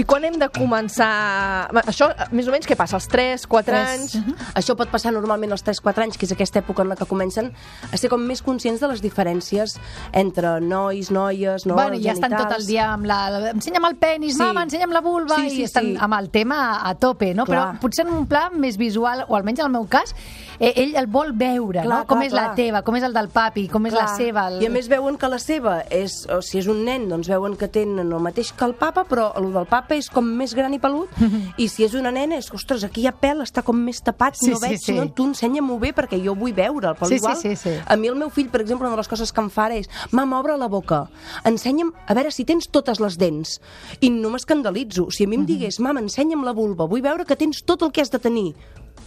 I 0.00 0.04
quan 0.08 0.24
hem 0.24 0.38
de 0.40 0.46
començar... 0.48 1.68
Això, 1.84 2.06
més 2.32 2.46
o 2.48 2.52
menys, 2.54 2.64
què 2.68 2.76
passa? 2.78 2.96
Als 2.96 3.08
3, 3.12 3.42
4 3.50 3.66
Tres. 3.68 4.14
anys? 4.14 4.38
Això 4.56 4.72
pot 4.78 4.88
passar 4.88 5.12
normalment 5.12 5.52
als 5.52 5.64
3-4 5.66 6.06
anys, 6.06 6.16
que 6.16 6.24
és 6.24 6.32
aquesta 6.32 6.62
època 6.62 6.80
en 6.86 6.88
la 6.92 6.96
que 6.96 7.04
comencen 7.10 7.50
a 7.90 7.98
ser 8.00 8.08
com 8.12 8.22
més 8.24 8.40
conscients 8.46 8.80
de 8.80 8.88
les 8.88 9.02
diferències 9.04 9.74
entre 10.16 10.54
nois, 10.64 11.10
noies, 11.12 11.66
no? 11.68 11.76
bueno, 11.76 11.98
els 11.98 12.04
ja 12.06 12.14
estan 12.16 12.32
tot 12.32 12.54
el 12.56 12.64
dia 12.68 12.86
amb 12.94 13.04
la... 13.10 13.18
Ensenya'm 13.52 13.88
el 13.90 13.98
penis, 14.00 14.38
Sí. 14.38 14.40
mama, 14.40 14.62
ensenya'm 14.64 14.94
la 14.94 15.02
vulva, 15.04 15.36
Sí, 15.42 15.50
sí, 15.50 15.60
i 15.60 15.68
estan 15.68 15.90
sí. 15.90 15.96
amb 16.00 16.16
el 16.16 16.30
tema 16.32 16.60
a 16.88 16.94
tope, 16.94 17.34
no? 17.34 17.44
Clar. 17.44 17.58
Però 17.74 17.82
potser 17.82 18.06
en 18.06 18.14
un 18.14 18.24
pla 18.30 18.46
més 18.54 18.78
visual, 18.80 19.26
o 19.28 19.36
almenys 19.36 19.60
en 19.60 19.66
el 19.68 19.74
meu 19.74 19.84
cas, 19.90 20.14
eh, 20.60 20.72
ell 20.80 20.96
el 20.96 21.10
vol 21.12 21.34
veure, 21.36 21.82
Clar, 21.82 21.90
no? 21.90 22.06
Com 22.08 22.22
clar, 22.22 22.30
és 22.30 22.32
la 22.36 22.46
clar. 22.48 22.56
teva, 22.62 22.82
com 22.86 22.96
és 22.96 23.04
el 23.04 23.12
del 23.16 23.28
papi, 23.34 23.66
com 23.68 23.84
és 23.90 23.92
la 23.96 24.06
Clar. 24.06 24.16
seva... 24.16 24.46
El... 24.48 24.62
I 24.64 24.70
a 24.70 24.72
més 24.72 24.88
veuen 24.88 25.18
que 25.20 25.28
la 25.28 25.38
seva 25.42 25.80
és, 25.90 26.22
o 26.30 26.40
si 26.46 26.62
és 26.62 26.70
un 26.70 26.84
nen, 26.88 27.08
doncs 27.10 27.28
veuen 27.28 27.58
que 27.60 27.68
tenen 27.68 28.08
el 28.08 28.24
mateix 28.24 28.54
que 28.56 28.64
el 28.64 28.74
papa, 28.80 29.04
però 29.10 29.32
el 29.36 29.52
del 29.52 29.66
papa 29.68 29.89
papa 29.90 29.98
és 29.98 30.08
com 30.12 30.24
més 30.38 30.52
gran 30.54 30.72
i 30.74 30.78
pelut, 30.78 31.10
i 31.58 31.66
si 31.68 31.82
és 31.84 31.94
una 31.98 32.12
nena 32.14 32.38
és, 32.38 32.48
ostres, 32.54 32.84
aquí 32.86 33.02
hi 33.02 33.08
ha 33.10 33.14
pèl, 33.18 33.42
està 33.42 33.64
com 33.66 33.76
més 33.76 33.98
tapat, 34.06 34.38
Sí, 34.38 34.50
no 34.52 34.60
sí, 34.60 34.62
veig, 34.62 34.78
sí. 34.84 34.94
no? 34.94 35.08
tu 35.10 35.26
ensenya-m'ho 35.26 35.78
bé 35.82 35.90
perquè 35.96 36.20
jo 36.22 36.36
vull 36.38 36.54
veure'l, 36.54 36.94
però 36.94 37.08
Sí, 37.10 37.18
sí, 37.18 37.24
igual, 37.24 37.36
sí, 37.36 37.56
sí. 37.58 37.74
a 37.84 37.96
mi 37.98 38.08
el 38.08 38.14
meu 38.20 38.30
fill, 38.30 38.48
per 38.50 38.60
exemple, 38.62 38.86
una 38.86 38.94
de 38.94 39.02
les 39.02 39.10
coses 39.10 39.32
que 39.32 39.42
em 39.42 39.50
fa 39.50 39.68
és, 39.74 39.90
mama, 40.12 40.38
obre 40.38 40.56
la 40.56 40.68
boca, 40.70 41.08
ensenya'm, 41.44 41.90
a 42.06 42.14
veure 42.14 42.30
si 42.30 42.46
tens 42.46 42.70
totes 42.70 43.00
les 43.02 43.18
dents, 43.18 43.58
i 44.00 44.10
no 44.14 44.30
m'escandalitzo, 44.30 45.08
si 45.10 45.26
a 45.26 45.28
mi 45.30 45.40
em 45.40 45.46
digués, 45.48 45.80
mama, 45.80 46.00
ensenya'm 46.00 46.44
la 46.46 46.54
vulva, 46.54 46.86
vull 46.86 47.02
veure 47.02 47.26
que 47.26 47.36
tens 47.36 47.64
tot 47.66 47.82
el 47.82 47.90
que 47.90 48.02
has 48.04 48.10
de 48.14 48.22
tenir, 48.22 48.54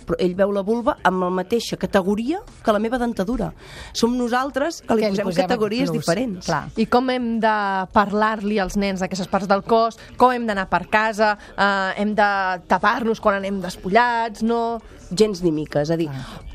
però 0.04 0.18
ell 0.20 0.36
veu 0.36 0.52
la 0.52 0.64
vulva 0.66 0.98
amb 1.04 1.24
la 1.24 1.30
mateixa 1.32 1.78
categoria 1.80 2.42
que 2.64 2.74
la 2.76 2.80
meva 2.84 3.00
dentadura. 3.00 3.54
Som 3.94 4.18
nosaltres 4.18 4.82
que 4.82 4.96
li 4.96 5.04
Que 5.06 5.14
posem 5.14 5.30
posem 5.30 5.48
categories 5.48 5.90
plus, 5.90 6.02
diferents. 6.02 6.46
clar. 6.46 6.64
I 6.76 6.86
com 6.86 7.10
hem 7.10 7.40
de 7.44 7.56
parlar-li 7.94 8.60
als 8.60 8.76
nens 8.76 9.00
d'aquestes 9.00 9.28
parts 9.32 9.48
del 9.48 9.64
cos, 9.64 9.98
com 10.18 10.32
hem 10.32 10.46
d'anar 10.48 10.68
per 10.70 10.88
casa, 10.90 11.38
eh, 11.58 12.02
hem 12.02 12.14
de 12.16 12.30
tapar-nos 12.68 13.20
quan 13.24 13.40
anem 13.40 13.62
despullats, 13.62 14.44
no... 14.44 14.82
gens 15.14 15.44
ni 15.44 15.52
mica, 15.54 15.84
és 15.84 15.92
a 15.94 15.96
dir, 15.96 16.08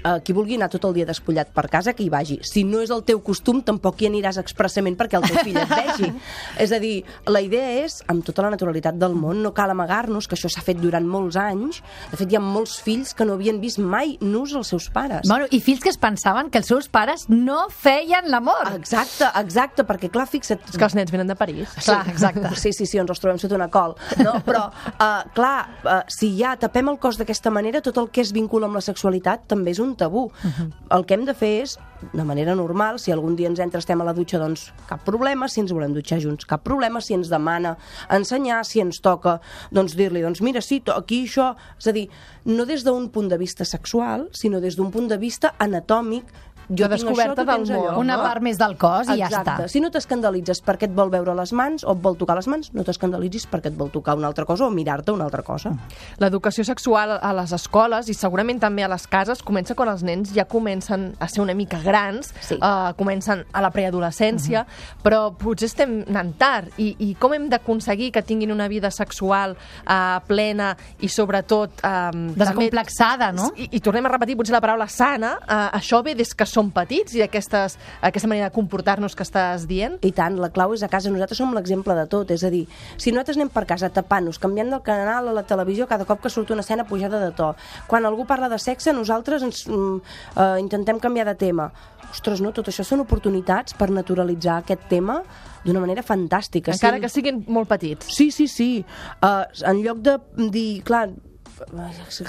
eh, 0.02 0.16
qui 0.24 0.34
vulgui 0.34 0.56
anar 0.56 0.66
tot 0.72 0.82
el 0.88 0.94
dia 0.96 1.06
despullat 1.06 1.52
per 1.54 1.68
casa, 1.70 1.92
que 1.94 2.02
hi 2.02 2.08
vagi. 2.10 2.40
Si 2.42 2.64
no 2.66 2.80
és 2.82 2.90
el 2.90 3.04
teu 3.06 3.20
costum, 3.22 3.60
tampoc 3.62 4.00
hi 4.02 4.08
aniràs 4.08 4.40
expressament 4.40 4.96
perquè 4.98 5.14
el 5.14 5.26
teu 5.28 5.36
fill 5.44 5.60
et 5.60 5.70
vegi. 5.70 6.08
és 6.64 6.72
a 6.74 6.80
dir, 6.82 7.04
la 7.30 7.42
idea 7.44 7.84
és, 7.84 8.00
amb 8.10 8.24
tota 8.26 8.42
la 8.42 8.50
naturalitat 8.50 8.98
del 8.98 9.14
món, 9.14 9.44
no 9.44 9.52
cal 9.54 9.70
amagar-nos, 9.70 10.26
que 10.26 10.34
això 10.34 10.50
s'ha 10.50 10.64
fet 10.66 10.80
durant 10.82 11.06
molts 11.06 11.38
anys. 11.38 11.82
De 12.10 12.18
fet, 12.18 12.32
hi 12.32 12.38
ha 12.40 12.42
molts 12.42 12.80
fills 12.82 13.14
que 13.18 13.26
no 13.26 13.34
havien 13.34 13.58
vist 13.60 13.80
mai 13.82 14.16
nus 14.22 14.54
als 14.54 14.70
seus 14.72 14.88
pares. 14.94 15.26
Bueno, 15.28 15.48
I 15.50 15.60
fills 15.64 15.82
que 15.82 15.90
es 15.90 15.98
pensaven 15.98 16.52
que 16.54 16.62
els 16.62 16.70
seus 16.70 16.88
pares 16.92 17.26
no 17.28 17.66
feien 17.74 18.30
l'amor. 18.30 18.70
Exacte, 18.76 19.26
exacte, 19.40 19.84
perquè 19.88 20.10
clar, 20.14 20.28
fixa't... 20.30 20.62
És 20.70 20.78
que 20.78 20.86
els 20.86 20.94
nens 20.96 21.12
venen 21.14 21.30
de 21.30 21.36
París. 21.38 21.74
Clar, 21.82 22.04
exacte. 22.12 22.54
Sí, 22.58 22.72
sí, 22.74 22.88
sí, 22.90 22.98
ens 22.98 23.10
els 23.12 23.20
trobem 23.22 23.38
sota 23.40 23.56
una 23.56 23.68
col. 23.72 23.94
No, 24.22 24.38
però, 24.46 24.64
uh, 24.94 25.22
clar, 25.34 25.58
uh, 25.84 26.00
si 26.10 26.30
ja 26.38 26.54
tapem 26.60 26.90
el 26.90 26.98
cos 27.02 27.18
d'aquesta 27.20 27.52
manera, 27.54 27.82
tot 27.84 27.98
el 28.00 28.10
que 28.14 28.22
es 28.24 28.32
vincula 28.34 28.66
amb 28.68 28.78
la 28.78 28.82
sexualitat 28.84 29.46
també 29.50 29.74
és 29.74 29.82
un 29.82 29.94
tabú. 29.96 30.28
Uh 30.28 30.48
-huh. 30.48 30.70
El 30.98 31.06
que 31.06 31.14
hem 31.14 31.24
de 31.24 31.34
fer 31.34 31.62
és, 31.62 31.78
de 32.12 32.24
manera 32.24 32.54
normal, 32.54 32.98
si 32.98 33.12
algun 33.12 33.36
dia 33.36 33.48
ens 33.48 33.58
entra, 33.58 33.78
estem 33.78 34.00
a 34.00 34.04
la 34.04 34.14
dutxa, 34.14 34.38
doncs 34.38 34.72
cap 34.88 35.02
problema, 35.04 35.48
si 35.48 35.60
ens 35.60 35.72
volem 35.72 35.92
dutxar 35.94 36.20
junts, 36.20 36.46
cap 36.46 36.62
problema, 36.62 37.00
si 37.00 37.14
ens 37.14 37.28
demana 37.28 37.76
ensenyar, 38.08 38.64
si 38.64 38.80
ens 38.80 39.00
toca, 39.00 39.40
doncs 39.70 39.96
dir-li, 39.98 40.22
doncs 40.22 40.40
mira, 40.40 40.60
sí, 40.60 40.82
aquí 40.94 41.24
això... 41.26 41.54
És 41.78 41.86
a 41.86 41.92
dir, 41.92 42.08
no 42.44 42.64
des 42.66 42.84
d'un 42.84 43.07
punt 43.12 43.28
de 43.30 43.38
vista 43.38 43.64
sexual, 43.64 44.28
sinó 44.32 44.60
des 44.60 44.76
d'un 44.76 44.92
punt 44.94 45.08
de 45.08 45.18
vista 45.18 45.54
anatòmic, 45.58 46.28
jo 46.68 46.76
tinc 46.86 46.90
descoberta 46.90 47.42
això, 47.42 47.46
del 47.46 47.56
tens 47.64 47.70
allò, 47.70 47.92
món, 47.92 47.98
Una 48.04 48.16
no? 48.16 48.22
part 48.22 48.42
més 48.42 48.58
del 48.58 48.76
cos 48.76 49.08
i 49.08 49.18
ja 49.18 49.26
Exacte. 49.26 49.50
està. 49.64 49.68
Si 49.68 49.80
no 49.80 49.90
t'escandalitzes 49.90 50.62
perquè 50.64 50.84
et 50.88 50.94
vol 50.94 51.10
veure 51.10 51.34
les 51.34 51.52
mans 51.52 51.84
o 51.84 51.92
et 51.92 52.02
vol 52.02 52.16
tocar 52.16 52.36
les 52.36 52.46
mans, 52.48 52.72
no 52.74 52.84
t'escandalitzis 52.84 53.46
perquè 53.48 53.66
et 53.72 53.76
vol 53.76 53.90
tocar 53.90 54.16
una 54.16 54.26
altra 54.28 54.44
cosa 54.44 54.66
o 54.66 54.70
mirar-te 54.70 55.10
una 55.12 55.24
altra 55.24 55.42
cosa. 55.42 55.72
L'educació 56.18 56.64
sexual 56.64 57.18
a 57.22 57.32
les 57.32 57.52
escoles 57.52 58.08
i 58.08 58.14
segurament 58.14 58.60
també 58.60 58.84
a 58.84 58.88
les 58.88 59.06
cases 59.06 59.42
comença 59.42 59.74
quan 59.78 59.88
els 59.92 60.02
nens 60.02 60.32
ja 60.34 60.44
comencen 60.44 61.14
a 61.20 61.28
ser 61.28 61.40
una 61.42 61.54
mica 61.54 61.78
grans, 61.80 62.34
Sí. 62.40 62.54
eh, 62.60 62.92
comencen 62.96 63.44
a 63.52 63.60
la 63.62 63.70
preadolescència, 63.70 64.66
però 65.02 65.32
potser 65.36 65.66
estem 65.68 66.04
anant 66.08 66.34
tard. 66.38 66.68
I, 66.78 66.96
I 66.98 67.14
com 67.14 67.32
hem 67.34 67.48
d'aconseguir 67.48 68.10
que 68.12 68.22
tinguin 68.22 68.50
una 68.52 68.66
vida 68.68 68.90
sexual 68.90 69.56
eh, 69.86 70.20
plena 70.26 70.76
i 71.00 71.08
sobretot... 71.08 71.70
Eh, 71.84 72.10
Descomplexada, 72.38 73.30
no? 73.32 73.52
I, 73.56 73.68
I 73.76 73.80
tornem 73.80 74.06
a 74.06 74.12
repetir 74.12 74.36
potser 74.36 74.52
la 74.56 74.60
paraula 74.64 74.88
sana, 74.90 75.36
eh, 75.46 75.78
això 75.78 76.02
ve 76.02 76.14
des 76.18 76.34
que 76.34 76.46
som 76.46 76.57
petits 76.74 77.14
i 77.14 77.22
d'aquestes- 77.22 77.78
aquesta 78.02 78.28
manera 78.28 78.48
de 78.50 78.54
comportar-nos 78.54 79.14
que 79.14 79.22
estàs 79.22 79.66
dient? 79.70 79.98
I 80.02 80.10
tant, 80.12 80.36
la 80.42 80.50
clau 80.50 80.74
és 80.74 80.82
a 80.82 80.88
casa. 80.90 81.10
Nosaltres 81.10 81.38
som 81.38 81.54
l'exemple 81.54 81.94
de 81.94 82.06
tot. 82.10 82.30
És 82.34 82.42
a 82.44 82.50
dir, 82.50 82.66
si 82.96 83.12
nosaltres 83.14 83.36
anem 83.38 83.48
per 83.54 83.64
casa 83.66 83.88
tapant-nos, 83.88 84.38
canviant 84.42 84.70
del 84.70 84.82
canal 84.82 85.28
a 85.28 85.32
la 85.32 85.44
televisió 85.46 85.86
cada 85.86 86.04
cop 86.04 86.20
que 86.20 86.28
surt 86.30 86.50
una 86.50 86.60
escena 86.66 86.84
pujada 86.84 87.20
de 87.24 87.30
to, 87.32 87.54
quan 87.86 88.04
algú 88.04 88.26
parla 88.26 88.48
de 88.48 88.58
sexe, 88.58 88.92
nosaltres 88.92 89.42
ens, 89.42 89.66
mm, 89.68 90.00
eh, 90.36 90.56
intentem 90.60 90.98
canviar 90.98 91.26
de 91.26 91.34
tema. 91.36 91.72
Ostres, 92.10 92.40
no, 92.40 92.52
tot 92.52 92.66
això 92.68 92.82
són 92.84 93.00
oportunitats 93.00 93.74
per 93.74 93.90
naturalitzar 93.90 94.58
aquest 94.62 94.88
tema 94.88 95.22
d'una 95.64 95.80
manera 95.80 96.02
fantàstica. 96.02 96.72
Encara 96.72 96.96
Sí. 96.96 97.00
que 97.02 97.08
siguin 97.08 97.44
molt 97.48 97.68
petits. 97.68 98.06
Sí, 98.08 98.30
sí, 98.30 98.48
sí. 98.48 98.84
Uh, 99.22 99.44
en 99.68 99.82
lloc 99.82 99.98
de 99.98 100.18
dir, 100.50 100.82
clar, 100.82 101.10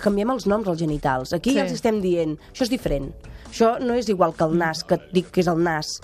canviem 0.03 0.31
els 0.35 0.47
noms 0.47 0.67
als 0.67 0.79
genitals. 0.79 1.33
Aquí 1.33 1.51
Sí. 1.51 1.55
ja 1.57 1.63
els 1.63 1.73
estem 1.73 2.01
dient, 2.01 2.37
això 2.53 2.63
és 2.63 2.69
diferent. 2.69 3.13
Això 3.49 3.79
no 3.79 3.93
és 3.93 4.09
igual 4.09 4.33
que 4.33 4.43
el 4.43 4.57
nas, 4.57 4.83
que 4.83 4.95
et 4.95 5.11
dic 5.13 5.31
que 5.31 5.41
és 5.41 5.47
el 5.47 5.61
nas 5.63 5.99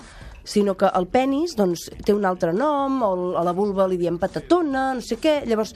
sinó 0.46 0.76
que 0.76 0.86
el 0.94 1.08
penis 1.10 1.56
doncs, 1.58 1.90
té 2.06 2.14
un 2.14 2.24
altre 2.24 2.52
nom, 2.54 3.02
o 3.02 3.36
a 3.36 3.42
la 3.44 3.52
vulva 3.52 3.88
li 3.90 3.98
diem 3.98 4.16
patatona, 4.16 4.94
no 4.94 5.02
sé 5.02 5.18
què, 5.18 5.40
llavors, 5.44 5.74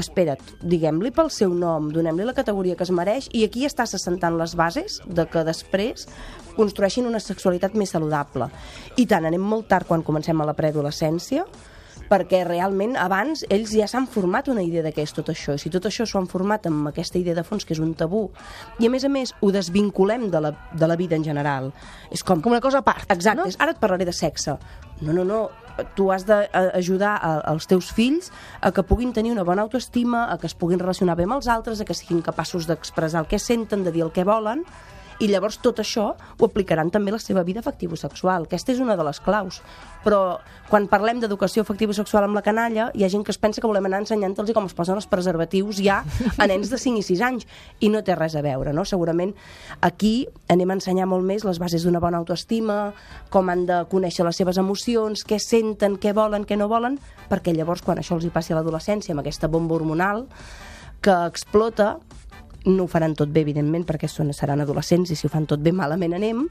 espera't, 0.00 0.40
diguem-li 0.62 1.12
pel 1.12 1.28
seu 1.30 1.52
nom, 1.54 1.90
donem-li 1.92 2.24
la 2.24 2.34
categoria 2.34 2.76
que 2.78 2.86
es 2.88 2.90
mereix, 2.96 3.28
i 3.36 3.44
aquí 3.44 3.60
ja 3.66 3.68
estàs 3.70 3.94
assentant 3.94 4.38
les 4.40 4.56
bases 4.56 5.02
de 5.06 5.26
que 5.28 5.44
després 5.44 6.08
construeixin 6.56 7.06
una 7.06 7.20
sexualitat 7.20 7.76
més 7.76 7.92
saludable. 7.92 8.48
I 8.96 9.04
tant, 9.06 9.28
anem 9.28 9.42
molt 9.42 9.68
tard 9.68 9.86
quan 9.86 10.02
comencem 10.02 10.40
a 10.40 10.48
la 10.48 10.56
preadolescència, 10.56 11.44
perquè 12.10 12.42
realment 12.46 12.96
abans 12.98 13.44
ells 13.48 13.72
ja 13.76 13.86
s'han 13.90 14.08
format 14.10 14.50
una 14.50 14.64
idea 14.66 14.82
de 14.82 14.92
què 14.94 15.04
és 15.06 15.14
tot 15.14 15.30
això. 15.30 15.54
I 15.54 15.62
si 15.62 15.70
tot 15.70 15.86
això 15.86 16.06
s'ho 16.08 16.18
han 16.18 16.28
format 16.30 16.66
amb 16.66 16.90
aquesta 16.90 17.20
idea 17.20 17.36
de 17.38 17.44
fons 17.46 17.64
que 17.64 17.76
és 17.76 17.82
un 17.82 17.94
tabú 17.94 18.26
i 18.80 18.88
a 18.88 18.90
més 18.90 19.06
a 19.06 19.12
més 19.12 19.32
ho 19.40 19.52
desvinculem 19.54 20.28
de 20.30 20.42
la, 20.42 20.52
de 20.74 20.90
la 20.90 20.98
vida 20.98 21.16
en 21.16 21.24
general. 21.24 21.70
És 22.10 22.24
com, 22.26 22.42
Com 22.42 22.56
una 22.56 22.62
cosa 22.64 22.80
a 22.80 22.86
part, 22.86 23.04
exacte, 23.12 23.42
no? 23.42 23.48
és, 23.48 23.58
ara 23.60 23.76
et 23.76 23.80
parlaré 23.80 24.06
de 24.08 24.14
sexe. 24.16 24.56
No, 25.00 25.12
no, 25.12 25.24
no, 25.24 25.40
tu 25.96 26.10
has 26.12 26.26
d'ajudar 26.28 27.14
als 27.48 27.68
teus 27.70 27.90
fills 27.94 28.30
a 28.60 28.72
que 28.72 28.84
puguin 28.84 29.14
tenir 29.16 29.32
una 29.32 29.44
bona 29.44 29.62
autoestima, 29.62 30.26
a 30.32 30.38
que 30.38 30.48
es 30.48 30.54
puguin 30.54 30.80
relacionar 30.80 31.16
bé 31.16 31.28
amb 31.28 31.38
els 31.38 31.48
altres, 31.48 31.80
a 31.80 31.88
que 31.88 31.96
siguin 31.96 32.22
capaços 32.24 32.68
d'expressar 32.68 33.24
el 33.24 33.30
que 33.30 33.38
senten, 33.38 33.84
de 33.84 33.92
dir 33.92 34.04
el 34.04 34.12
que 34.12 34.24
volen 34.24 34.64
i 35.20 35.28
llavors 35.28 35.58
tot 35.60 35.78
això 35.82 36.06
ho 36.16 36.46
aplicaran 36.46 36.90
també 36.90 37.12
a 37.12 37.18
la 37.18 37.22
seva 37.22 37.44
vida 37.44 37.60
afectivo-sexual. 37.60 38.48
Aquesta 38.48 38.72
és 38.72 38.80
una 38.80 38.96
de 38.96 39.04
les 39.04 39.20
claus. 39.20 39.60
Però 40.00 40.40
quan 40.70 40.86
parlem 40.88 41.20
d'educació 41.20 41.60
afectivo-sexual 41.64 42.24
amb 42.24 42.38
la 42.38 42.42
canalla, 42.46 42.88
hi 42.96 43.04
ha 43.04 43.10
gent 43.12 43.24
que 43.26 43.34
es 43.34 43.38
pensa 43.38 43.60
que 43.60 43.68
volem 43.68 43.84
anar 43.84 44.00
ensenyant-los 44.00 44.54
com 44.56 44.68
es 44.68 44.76
posen 44.76 44.96
els 44.96 45.08
preservatius 45.10 45.82
ja 45.84 46.00
a 46.38 46.48
nens 46.48 46.72
de 46.72 46.78
5 46.80 47.02
i 47.02 47.04
6 47.04 47.24
anys. 47.26 47.46
I 47.84 47.90
no 47.92 48.00
té 48.06 48.16
res 48.16 48.36
a 48.38 48.44
veure, 48.44 48.72
no? 48.72 48.86
Segurament 48.88 49.34
aquí 49.84 50.26
anem 50.48 50.72
a 50.72 50.78
ensenyar 50.78 51.08
molt 51.10 51.26
més 51.28 51.44
les 51.44 51.60
bases 51.60 51.84
d'una 51.84 52.00
bona 52.00 52.22
autoestima, 52.22 52.94
com 53.28 53.52
han 53.52 53.66
de 53.68 53.82
conèixer 53.92 54.24
les 54.24 54.40
seves 54.40 54.60
emocions, 54.62 55.26
què 55.26 55.40
senten, 55.42 55.98
què 56.00 56.14
volen, 56.16 56.48
què 56.48 56.56
no 56.56 56.70
volen, 56.72 56.96
perquè 57.28 57.52
llavors 57.52 57.84
quan 57.84 58.00
això 58.00 58.16
els 58.16 58.24
hi 58.24 58.32
passi 58.32 58.54
a 58.54 58.60
l'adolescència, 58.60 59.12
amb 59.12 59.20
aquesta 59.20 59.52
bomba 59.52 59.76
hormonal 59.76 60.26
que 61.00 61.12
explota, 61.26 61.98
no 62.66 62.84
ho 62.84 62.88
faran 62.90 63.14
tot 63.16 63.30
bé, 63.32 63.44
evidentment, 63.44 63.86
perquè 63.88 64.08
són, 64.08 64.32
seran 64.36 64.60
adolescents 64.60 65.10
i 65.10 65.16
si 65.16 65.26
ho 65.26 65.32
fan 65.32 65.46
tot 65.48 65.62
bé 65.64 65.72
malament 65.72 66.14
anem, 66.16 66.46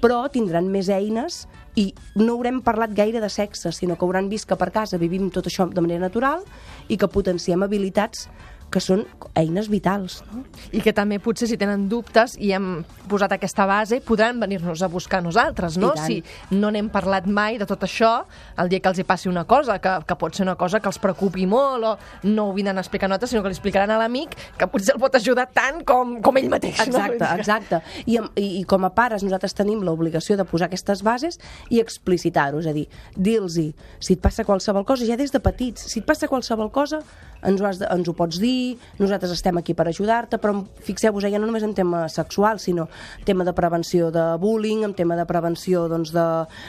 però 0.00 0.22
tindran 0.32 0.70
més 0.72 0.88
eines 0.88 1.44
i 1.78 1.90
no 2.16 2.34
haurem 2.34 2.62
parlat 2.64 2.94
gaire 2.96 3.20
de 3.20 3.28
sexe, 3.28 3.72
sinó 3.72 3.96
que 3.96 4.06
hauran 4.06 4.30
vist 4.30 4.48
que 4.48 4.56
per 4.56 4.70
casa 4.74 4.98
vivim 4.98 5.28
tot 5.30 5.46
això 5.46 5.68
de 5.68 5.84
manera 5.84 6.06
natural 6.06 6.44
i 6.88 6.96
que 6.96 7.10
potenciem 7.10 7.62
habilitats 7.62 8.28
que 8.70 8.80
són 8.80 9.04
eines 9.38 9.68
vitals. 9.70 10.20
No? 10.32 10.44
I 10.72 10.80
que 10.82 10.94
també 10.96 11.20
potser 11.22 11.48
si 11.50 11.58
tenen 11.60 11.88
dubtes 11.90 12.36
i 12.40 12.52
hem 12.56 12.80
posat 13.10 13.34
aquesta 13.36 13.66
base, 13.68 14.00
podran 14.06 14.40
venir-nos 14.40 14.82
a 14.82 14.88
buscar 14.90 15.20
nosaltres, 15.22 15.76
no? 15.80 15.92
Si 16.06 16.20
no 16.54 16.70
n'hem 16.72 16.88
parlat 16.90 17.26
mai 17.26 17.58
de 17.60 17.68
tot 17.68 17.84
això, 17.86 18.24
el 18.58 18.70
dia 18.72 18.80
que 18.80 18.90
els 18.90 19.02
hi 19.02 19.06
passi 19.06 19.28
una 19.30 19.44
cosa, 19.44 19.78
que, 19.82 19.96
que 20.06 20.16
pot 20.18 20.36
ser 20.36 20.46
una 20.46 20.56
cosa 20.60 20.80
que 20.80 20.90
els 20.90 21.00
preocupi 21.02 21.46
molt, 21.50 21.84
o 21.84 22.28
no 22.30 22.48
ho 22.48 22.56
vindran 22.56 22.78
a 22.78 22.84
explicar 22.84 23.10
a 23.10 23.12
nosaltres, 23.12 23.34
sinó 23.34 23.44
que 23.44 23.52
li 23.52 23.58
explicaran 23.58 23.92
a 23.92 23.98
l'amic, 24.00 24.36
que 24.58 24.70
potser 24.70 24.96
el 24.96 25.02
pot 25.02 25.18
ajudar 25.18 25.48
tant 25.52 25.84
com, 25.84 26.16
com 26.24 26.40
ell 26.40 26.50
mateix. 26.52 26.80
Exacte, 26.86 27.20
no? 27.20 27.30
exacte. 27.36 27.82
I, 28.06 28.18
I 28.40 28.64
com 28.70 28.86
a 28.88 28.92
pares 28.94 29.26
nosaltres 29.26 29.56
tenim 29.58 29.84
l'obligació 29.84 30.38
de 30.40 30.46
posar 30.48 30.70
aquestes 30.70 31.04
bases 31.06 31.40
i 31.70 31.82
explicitar-ho, 31.82 32.62
és 32.62 32.70
a 32.70 32.76
dir, 32.76 32.86
dir-los 33.16 33.50
si 33.50 34.14
et 34.14 34.22
passa 34.22 34.44
qualsevol 34.46 34.86
cosa, 34.86 35.06
ja 35.08 35.18
des 35.18 35.32
de 35.34 35.40
petits, 35.42 35.88
si 35.90 36.00
et 36.00 36.06
passa 36.06 36.28
qualsevol 36.30 36.70
cosa, 36.74 37.00
ens 37.42 37.60
ho, 37.60 37.66
has 37.66 37.80
de, 37.80 37.88
ens 37.90 38.08
ho 38.08 38.14
pots 38.16 38.40
dir, 38.42 38.59
nosaltres 38.98 39.32
estem 39.36 39.58
aquí 39.60 39.74
per 39.76 39.88
ajudar-te, 39.90 40.38
però 40.42 40.54
fixeu-vos, 40.86 41.26
ja 41.26 41.40
no 41.40 41.48
només 41.48 41.64
en 41.66 41.74
tema 41.76 42.06
sexual, 42.12 42.60
sinó 42.62 42.88
tema 43.28 43.46
de 43.46 43.54
prevenció 43.56 44.10
de 44.14 44.26
bullying, 44.40 44.84
en 44.88 44.94
tema 44.98 45.16
de 45.18 45.26
prevenció 45.28 45.86
doncs, 45.90 46.14
de, 46.16 46.26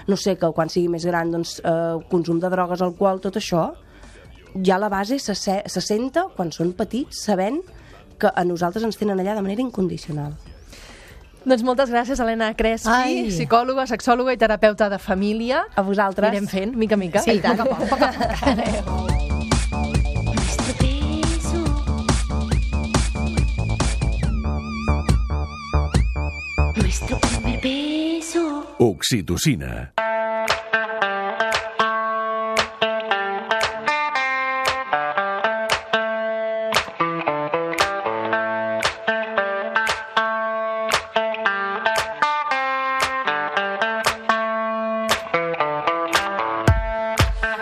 no 0.07 0.17
sé, 0.17 0.38
que 0.39 0.51
quan 0.55 0.71
sigui 0.71 0.91
més 0.91 1.05
gran, 1.07 1.31
doncs, 1.33 1.60
eh, 1.63 1.98
consum 2.12 2.41
de 2.41 2.51
drogues, 2.51 2.83
alcohol, 2.86 3.21
tot 3.24 3.39
això, 3.41 3.69
ja 4.65 4.79
la 4.81 4.89
base 4.91 5.19
se, 5.19 5.36
se, 5.36 5.62
se 5.65 5.83
senta 5.83 6.27
quan 6.36 6.51
són 6.51 6.74
petits, 6.77 7.24
sabent 7.25 7.62
que 8.21 8.29
a 8.29 8.45
nosaltres 8.45 8.86
ens 8.86 9.00
tenen 9.00 9.19
allà 9.19 9.36
de 9.38 9.45
manera 9.45 9.63
incondicional. 9.63 10.36
Doncs 11.41 11.63
moltes 11.65 11.89
gràcies, 11.89 12.19
Helena 12.21 12.51
Crespi, 12.53 12.91
Ai. 12.93 13.15
psicòloga, 13.31 13.88
sexòloga 13.89 14.36
i 14.36 14.38
terapeuta 14.38 14.91
de 14.93 15.01
família. 15.01 15.63
A 15.74 15.81
vosaltres. 15.81 16.29
Anirem 16.29 16.51
fent, 16.51 16.77
mica 16.77 17.00
a 17.00 17.01
mica. 17.01 17.25
Sí, 17.25 17.39
a 17.41 17.55
poc 17.55 17.65
a 17.65 17.69
poc, 17.74 17.81
a 17.81 17.98
poc, 17.98 18.07
a 18.07 18.86
poc. 18.86 19.27
Oxitocina. 28.82 29.94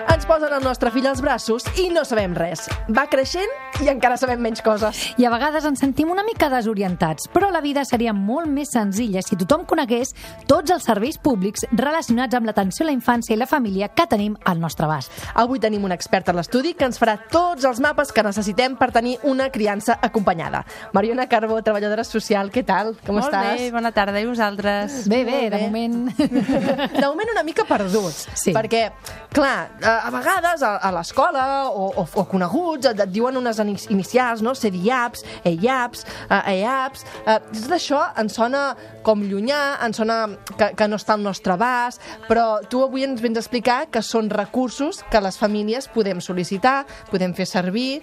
Ens 0.08 0.24
posen 0.24 0.54
el 0.56 0.64
nostre 0.64 0.88
fill 0.96 1.04
als 1.12 1.20
braços 1.20 1.68
i 1.76 1.90
no 1.92 2.08
sabem 2.08 2.32
res. 2.32 2.70
Va 2.96 3.10
creixent 3.12 3.59
i 3.84 3.90
encara 3.92 4.18
sabem 4.20 4.40
menys 4.42 4.62
coses. 4.66 5.00
I 5.18 5.26
a 5.26 5.32
vegades 5.34 5.66
ens 5.68 5.80
sentim 5.80 6.10
una 6.12 6.24
mica 6.28 6.50
desorientats, 6.52 7.28
però 7.34 7.50
la 7.52 7.62
vida 7.62 7.84
seria 7.88 8.14
molt 8.14 8.50
més 8.52 8.72
senzilla 8.74 9.22
si 9.26 9.38
tothom 9.40 9.66
conegués 9.70 10.14
tots 10.50 10.72
els 10.76 10.84
serveis 10.88 11.18
públics 11.22 11.66
relacionats 11.72 12.36
amb 12.36 12.50
l'atenció 12.50 12.86
a 12.86 12.90
la 12.90 12.96
infància 12.96 13.36
i 13.36 13.40
la 13.40 13.48
família 13.50 13.90
que 13.96 14.06
tenim 14.10 14.36
al 14.46 14.60
nostre 14.60 14.86
abast. 14.88 15.12
Avui 15.36 15.60
tenim 15.60 15.84
un 15.88 15.94
expert 15.96 16.30
a 16.30 16.36
l'estudi 16.36 16.74
que 16.74 16.86
ens 16.90 17.00
farà 17.00 17.18
tots 17.32 17.66
els 17.68 17.80
mapes 17.84 18.12
que 18.16 18.24
necessitem 18.26 18.76
per 18.80 18.92
tenir 18.96 19.18
una 19.24 19.50
criança 19.54 20.00
acompanyada. 20.02 20.64
Mariona 20.94 21.28
Carbó, 21.30 21.62
treballadora 21.64 22.04
social, 22.04 22.52
què 22.52 22.64
tal? 22.66 22.96
Com 23.06 23.16
Molt 23.20 23.28
estàs? 23.30 23.60
bé, 23.60 23.72
bona 23.72 23.92
tarda. 23.96 24.20
I 24.20 24.28
vosaltres? 24.28 25.08
Bé, 25.10 25.24
bé, 25.24 25.50
Molt 25.50 25.54
de 25.54 25.58
bé. 25.58 25.64
moment... 25.64 26.90
de 27.00 27.06
moment 27.08 27.32
una 27.34 27.44
mica 27.44 27.66
perduts. 27.70 28.26
Sí. 28.36 28.54
Perquè, 28.56 28.86
clar, 29.34 29.70
a, 29.84 29.96
a 30.08 30.12
vegades 30.14 30.64
a, 30.66 30.76
a 30.78 30.92
l'escola 30.96 31.46
o, 31.70 31.90
o, 32.04 32.08
o 32.22 32.26
coneguts 32.30 32.92
et, 32.92 33.00
et 33.06 33.12
diuen 33.14 33.38
unes 33.40 33.60
inicials, 33.90 34.44
no? 34.46 34.56
CDIAPS, 34.56 35.26
EIAPS, 35.46 36.06
uh, 36.30 36.42
EAPS... 36.54 37.06
Uh, 37.26 37.38
tot 37.60 37.76
això 37.76 38.00
ens 38.20 38.38
sona 38.38 38.64
com 39.06 39.22
llunyà, 39.26 39.80
ens 39.86 40.00
sona 40.00 40.22
que, 40.56 40.72
que 40.78 40.88
no 40.90 41.00
està 41.00 41.16
al 41.16 41.26
nostre 41.26 41.54
abast, 41.56 42.04
però 42.30 42.62
tu 42.70 42.84
avui 42.86 43.06
ens 43.08 43.22
vens 43.22 43.40
a 43.40 43.44
explicar 43.44 43.82
que 43.92 44.04
són 44.06 44.32
recursos 44.34 45.04
que 45.12 45.22
les 45.24 45.38
famílies 45.40 45.90
podem 45.94 46.22
sol·licitar, 46.24 46.84
podem 47.12 47.36
fer 47.38 47.48
servir 47.50 48.02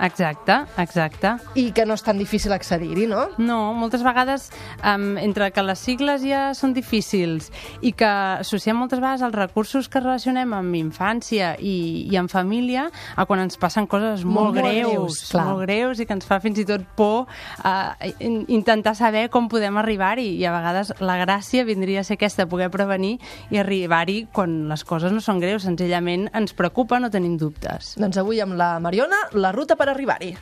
Exacte, 0.00 0.58
exacte. 0.76 1.36
i 1.56 1.70
que 1.72 1.86
no 1.88 1.94
és 1.96 2.02
tan 2.04 2.18
difícil 2.20 2.52
accedir-hi, 2.52 3.06
no? 3.08 3.26
No, 3.38 3.72
moltes 3.76 4.02
vegades, 4.04 4.50
um, 4.84 5.16
entre 5.18 5.50
que 5.54 5.64
les 5.64 5.80
sigles 5.80 6.24
ja 6.24 6.50
són 6.54 6.74
difícils 6.76 7.50
i 7.80 7.92
que 7.96 8.08
associem 8.42 8.76
moltes 8.76 9.00
vegades 9.00 9.24
els 9.24 9.34
recursos 9.34 9.88
que 9.88 10.02
relacionem 10.02 10.52
amb 10.56 10.76
infància 10.76 11.54
i, 11.58 12.06
i 12.10 12.16
amb 12.20 12.30
família 12.32 12.90
a 13.16 13.26
quan 13.26 13.40
ens 13.44 13.56
passen 13.60 13.88
coses 13.88 14.24
molt, 14.24 14.46
Molt, 14.46 14.54
molt 14.54 14.60
greus, 14.60 14.92
greus, 14.92 15.20
clar. 15.32 15.44
molt 15.48 15.62
greus 15.64 16.00
i 16.00 16.06
que 16.06 16.14
ens 16.14 16.26
fa 16.28 16.38
fins 16.44 16.60
i 16.60 16.66
tot 16.68 16.84
por 16.96 17.24
uh, 17.26 18.10
intentar 18.20 18.94
saber 18.98 19.26
com 19.32 19.48
podem 19.48 19.80
arribar-hi 19.80 20.28
i 20.36 20.44
a 20.46 20.52
vegades 20.54 20.92
la 21.00 21.16
gràcia 21.22 21.64
vindria 21.66 22.02
a 22.02 22.06
ser 22.06 22.18
aquesta, 22.20 22.46
poder 22.46 22.68
prevenir 22.70 23.16
i 23.50 23.58
arribar-hi 23.62 24.26
quan 24.32 24.68
les 24.70 24.84
coses 24.86 25.12
no 25.12 25.22
són 25.24 25.40
greus, 25.42 25.64
senzillament 25.66 26.28
ens 26.36 26.54
preocupa, 26.56 27.00
no 27.00 27.10
tenim 27.10 27.36
dubtes. 27.40 27.94
Doncs 27.98 28.20
avui 28.20 28.42
amb 28.44 28.54
la 28.58 28.76
Mariona, 28.82 29.24
la 29.34 29.52
ruta 29.56 29.76
per 29.76 29.85
arribar-hi. 29.88 30.36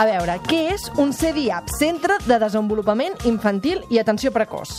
A 0.00 0.04
veure, 0.08 0.38
què 0.48 0.60
és 0.72 0.86
un 0.96 1.10
CDIAP, 1.12 1.66
Centre 1.76 2.16
de 2.24 2.38
Desenvolupament 2.40 3.18
Infantil 3.28 3.82
i 3.92 4.00
Atenció 4.00 4.32
Precoç? 4.32 4.78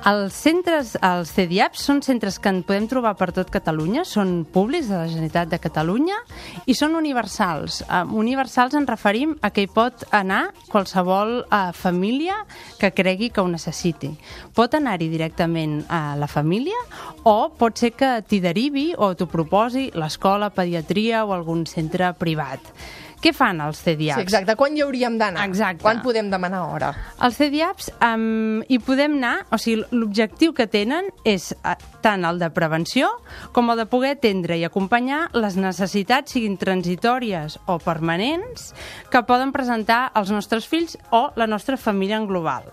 Els 0.00 0.32
centres, 0.32 0.94
els 1.04 1.28
CDIAPs, 1.36 1.82
són 1.84 1.98
centres 2.00 2.38
que 2.40 2.48
en 2.48 2.62
podem 2.64 2.86
trobar 2.88 3.10
per 3.20 3.26
tot 3.36 3.50
Catalunya, 3.52 4.06
són 4.08 4.46
públics 4.48 4.88
de 4.88 4.96
la 4.96 5.08
Generalitat 5.10 5.50
de 5.52 5.58
Catalunya 5.60 6.16
i 6.64 6.72
són 6.78 6.96
universals. 6.96 7.82
Universals 8.16 8.78
ens 8.78 8.88
referim 8.88 9.34
a 9.44 9.50
que 9.52 9.66
hi 9.66 9.68
pot 9.68 10.06
anar 10.16 10.54
qualsevol 10.70 11.42
uh, 11.42 11.58
família 11.76 12.38
que 12.80 12.94
cregui 12.96 13.28
que 13.28 13.44
ho 13.44 13.52
necessiti. 13.52 14.14
Pot 14.56 14.78
anar-hi 14.78 15.10
directament 15.12 15.82
a 15.92 16.16
la 16.16 16.30
família 16.32 16.80
o 17.28 17.50
pot 17.52 17.76
ser 17.76 17.92
que 17.92 18.14
t'hi 18.24 18.40
derivi 18.40 18.94
o 18.96 19.12
t'ho 19.12 19.28
proposi 19.28 19.90
l'escola, 19.92 20.48
pediatria 20.48 21.26
o 21.26 21.36
algun 21.36 21.66
centre 21.68 22.14
privat. 22.16 22.72
Què 23.20 23.34
fan 23.36 23.60
els 23.60 23.82
CDIAPs? 23.84 24.16
Sí, 24.16 24.24
exacte. 24.24 24.54
Quan 24.56 24.76
hi 24.76 24.80
hauríem 24.84 25.18
d'anar? 25.20 25.44
Exacte. 25.48 25.84
Quan 25.84 26.00
podem 26.04 26.30
demanar 26.32 26.62
hora? 26.64 26.90
Els 27.20 27.36
CDIAPs 27.36 27.90
um, 28.06 28.62
hi 28.64 28.78
podem 28.80 29.18
anar, 29.18 29.34
o 29.52 29.58
sigui, 29.60 29.84
l'objectiu 29.92 30.54
que 30.56 30.64
tenen 30.72 31.10
és 31.28 31.50
uh, 31.58 31.74
tant 32.00 32.24
el 32.24 32.40
de 32.40 32.48
prevenció 32.56 33.10
com 33.52 33.68
el 33.72 33.82
de 33.82 33.86
poder 33.92 34.14
atendre 34.16 34.56
i 34.56 34.64
acompanyar 34.64 35.26
les 35.36 35.58
necessitats, 35.60 36.32
siguin 36.32 36.56
transitòries 36.60 37.58
o 37.68 37.76
permanents, 37.84 38.72
que 39.12 39.24
poden 39.28 39.52
presentar 39.52 40.06
els 40.16 40.32
nostres 40.32 40.64
fills 40.70 40.96
o 41.12 41.28
la 41.36 41.50
nostra 41.50 41.76
família 41.76 42.16
en 42.16 42.28
global. 42.30 42.72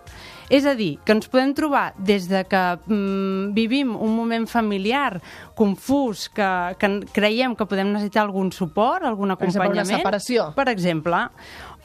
És 0.49 0.65
a 0.65 0.73
dir, 0.79 0.93
que 1.03 1.11
ens 1.11 1.27
podem 1.27 1.51
trobar 1.55 1.89
des 1.99 2.27
de 2.31 2.43
que 2.47 2.61
mm, 2.87 3.51
vivim 3.55 3.95
un 3.95 4.13
moment 4.15 4.47
familiar 4.47 5.19
confús, 5.57 6.27
que, 6.31 6.49
que 6.79 6.91
creiem 7.11 7.55
que 7.57 7.67
podem 7.67 7.91
necessitar 7.91 8.23
algun 8.23 8.53
suport, 8.55 9.03
algun 9.03 9.33
Per 9.35 9.43
exemple, 9.43 9.67
una 9.67 9.81
acompanyament. 9.81 9.99
separació. 9.99 10.51
Per 10.55 10.67
exemple. 10.71 11.25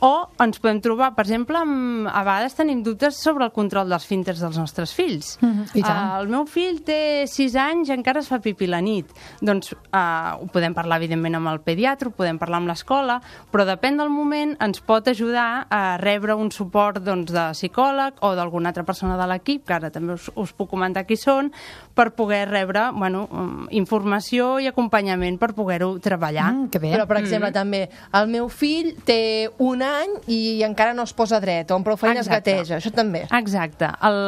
O 0.03 0.27
ens 0.43 0.59
podem 0.59 0.81
trobar, 0.83 1.13
per 1.15 1.23
exemple, 1.29 1.61
amb, 1.63 2.09
a 2.11 2.25
vegades 2.27 2.57
tenim 2.59 2.81
dubtes 2.83 3.21
sobre 3.23 3.47
el 3.47 3.53
control 3.55 3.93
dels 3.93 4.07
fintes 4.09 4.41
dels 4.43 4.57
nostres 4.59 4.91
fills. 4.97 5.37
I 5.79 5.83
tant. 5.85 5.95
Uh, 5.95 6.17
el 6.19 6.31
meu 6.33 6.43
fill 6.51 6.81
té 6.83 7.23
6 7.31 7.55
anys 7.63 7.93
i 7.93 7.95
encara 7.95 8.19
es 8.19 8.31
fa 8.31 8.41
pipí 8.43 8.67
la 8.67 8.81
nit. 8.83 9.13
Doncs 9.39 9.71
uh, 9.77 10.41
ho 10.43 10.49
podem 10.51 10.75
parlar, 10.75 10.99
evidentment, 10.99 11.39
amb 11.39 11.53
el 11.53 11.61
pediatre, 11.63 12.11
ho 12.11 12.17
podem 12.17 12.41
parlar 12.41 12.59
amb 12.59 12.73
l'escola, 12.73 13.21
però 13.53 13.67
depèn 13.69 14.01
del 14.01 14.11
moment 14.11 14.57
ens 14.65 14.83
pot 14.83 15.07
ajudar 15.13 15.69
a 15.71 15.83
rebre 16.03 16.35
un 16.35 16.51
suport 16.51 16.99
doncs, 17.07 17.31
de 17.31 17.47
psicòleg 17.55 18.19
o 18.27 18.33
d'alguna 18.35 18.73
altra 18.75 18.83
persona 18.89 19.15
de 19.21 19.31
l'equip, 19.31 19.63
que 19.69 19.79
ara 19.79 19.93
també 19.95 20.19
us, 20.19 20.27
us 20.35 20.51
puc 20.51 20.73
comentar 20.73 21.07
qui 21.07 21.15
són, 21.21 21.53
per 21.95 22.11
poder 22.19 22.49
rebre 22.51 22.89
bueno, 22.97 23.29
um, 23.31 23.69
informació 23.71 24.57
i 24.59 24.67
acompanyament 24.67 25.39
per 25.39 25.53
poder-ho 25.55 25.95
treballar. 26.03 26.51
Mm, 26.51 26.69
que 26.75 26.83
bé. 26.83 26.93
Però, 26.97 27.07
per 27.07 27.21
exemple, 27.23 27.55
també, 27.55 27.85
el 28.19 28.31
meu 28.35 28.51
fill 28.51 28.97
té 29.07 29.23
un 29.63 29.87
any 29.93 30.17
i 30.33 30.63
encara 30.67 30.95
no 30.97 31.07
es 31.07 31.15
posa 31.17 31.41
dret, 31.43 31.71
o 31.71 31.79
amb 31.79 31.87
prou 31.87 31.99
feines 32.01 32.27
Exacte. 32.27 32.57
gateja, 32.57 32.79
això 32.79 32.93
també. 32.95 33.25
Exacte. 33.39 33.89
El, 34.09 34.19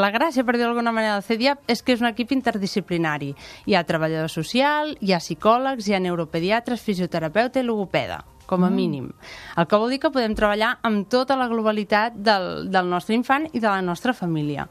la 0.00 0.10
gràcia, 0.14 0.44
per 0.46 0.56
dir 0.56 0.64
d'alguna 0.64 0.94
manera, 0.94 1.18
del 1.18 1.26
CDIAP 1.26 1.70
és 1.70 1.82
que 1.82 1.96
és 1.96 2.02
un 2.04 2.10
equip 2.10 2.34
interdisciplinari. 2.36 3.34
Hi 3.66 3.76
ha 3.76 3.84
treballador 3.88 4.30
social, 4.32 4.94
hi 5.00 5.14
ha 5.14 5.22
psicòlegs, 5.22 5.88
hi 5.88 5.96
ha 5.96 6.02
neuropediatres, 6.02 6.82
fisioterapeuta 6.84 7.60
i 7.60 7.66
logopeda 7.66 8.22
com 8.50 8.64
a 8.66 8.70
mínim. 8.70 9.12
El 9.54 9.68
que 9.70 9.78
vol 9.78 9.92
dir 9.94 10.00
que 10.02 10.10
podem 10.10 10.34
treballar 10.34 10.72
amb 10.82 11.06
tota 11.06 11.36
la 11.38 11.46
globalitat 11.46 12.16
del, 12.18 12.66
del 12.74 12.88
nostre 12.90 13.14
infant 13.14 13.46
i 13.52 13.60
de 13.62 13.68
la 13.68 13.78
nostra 13.86 14.10
família. 14.10 14.66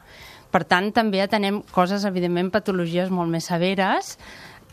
Per 0.52 0.65
tant, 0.67 0.89
també 0.91 1.21
atenem 1.23 1.62
coses, 1.71 2.04
evidentment, 2.10 2.49
patologies 2.52 3.12
molt 3.13 3.32
més 3.32 3.47
severes 3.47 4.17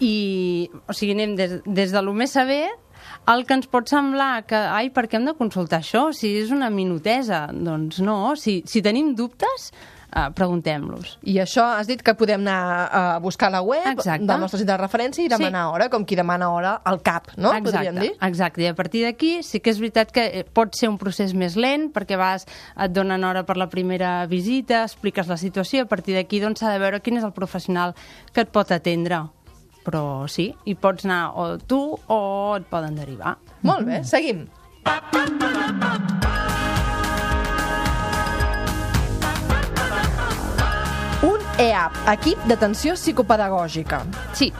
i, 0.00 0.68
o 0.88 0.96
sigui, 0.96 1.14
anem 1.14 1.36
des, 1.38 1.58
des 1.64 1.94
de 1.94 2.02
lo 2.02 2.16
més 2.16 2.34
sever 2.34 2.64
el 3.26 3.44
que 3.46 3.58
ens 3.58 3.66
pot 3.70 3.90
semblar 3.90 4.46
que, 4.46 4.56
ai, 4.56 4.90
per 4.94 5.06
què 5.10 5.18
hem 5.18 5.26
de 5.28 5.34
consultar 5.38 5.82
això? 5.82 6.08
Si 6.14 6.30
és 6.44 6.54
una 6.54 6.70
minutesa. 6.70 7.46
Doncs 7.52 8.00
no, 8.04 8.36
si, 8.38 8.60
si 8.70 8.82
tenim 8.84 9.14
dubtes, 9.18 9.70
uh, 10.14 10.28
preguntem-los. 10.36 11.16
I 11.26 11.38
això 11.42 11.64
has 11.76 11.90
dit 11.90 12.02
que 12.06 12.14
podem 12.18 12.44
anar 12.46 12.86
a 12.86 13.02
buscar 13.22 13.50
a 13.50 13.56
la 13.56 13.62
web 13.66 13.88
Exacte. 13.92 14.26
del 14.28 14.40
nostre 14.42 14.60
centre 14.62 14.76
de 14.76 14.80
referència 14.82 15.24
i 15.24 15.30
demanar 15.32 15.66
hora, 15.72 15.90
com 15.92 16.06
qui 16.06 16.18
demana 16.18 16.50
hora 16.54 16.76
al 16.84 17.00
CAP, 17.02 17.34
no? 17.36 17.52
Podríem 17.66 18.00
dir? 18.00 18.12
exacte. 18.22 18.62
I 18.62 18.70
a 18.70 18.76
partir 18.78 19.04
d'aquí 19.06 19.40
sí 19.46 19.60
que 19.60 19.74
és 19.74 19.80
veritat 19.82 20.14
que 20.14 20.26
eh, 20.26 20.44
pot 20.46 20.74
ser 20.78 20.90
un 20.92 20.98
procés 20.98 21.34
més 21.34 21.58
lent 21.58 21.90
perquè 21.94 22.18
vas, 22.20 22.46
et 22.76 22.94
donen 22.94 23.24
hora 23.26 23.44
per 23.46 23.58
la 23.58 23.70
primera 23.72 24.18
visita, 24.30 24.84
expliques 24.86 25.28
la 25.28 25.40
situació 25.40 25.84
a 25.84 25.90
partir 25.90 26.16
d'aquí 26.16 26.40
doncs, 26.40 26.62
s'ha 26.62 26.72
de 26.72 26.82
veure 26.82 27.02
quin 27.02 27.18
és 27.18 27.26
el 27.26 27.34
professional 27.36 27.96
que 28.32 28.46
et 28.46 28.52
pot 28.52 28.70
atendre. 28.72 29.26
Però 29.86 30.26
sí, 30.26 30.48
hi 30.66 30.74
pots 30.74 31.06
anar 31.06 31.30
o 31.38 31.44
tu 31.62 31.78
o 32.10 32.20
et 32.56 32.64
poden 32.66 32.96
derivar. 32.98 33.36
Molt 33.62 33.86
bé, 33.86 34.00
seguim. 34.02 34.46
Un 41.26 41.44
EAP, 41.62 42.00
equip 42.12 42.42
d'atenció 42.50 42.96
psicopedagògica. 42.98 44.02
Sí, 44.34 44.50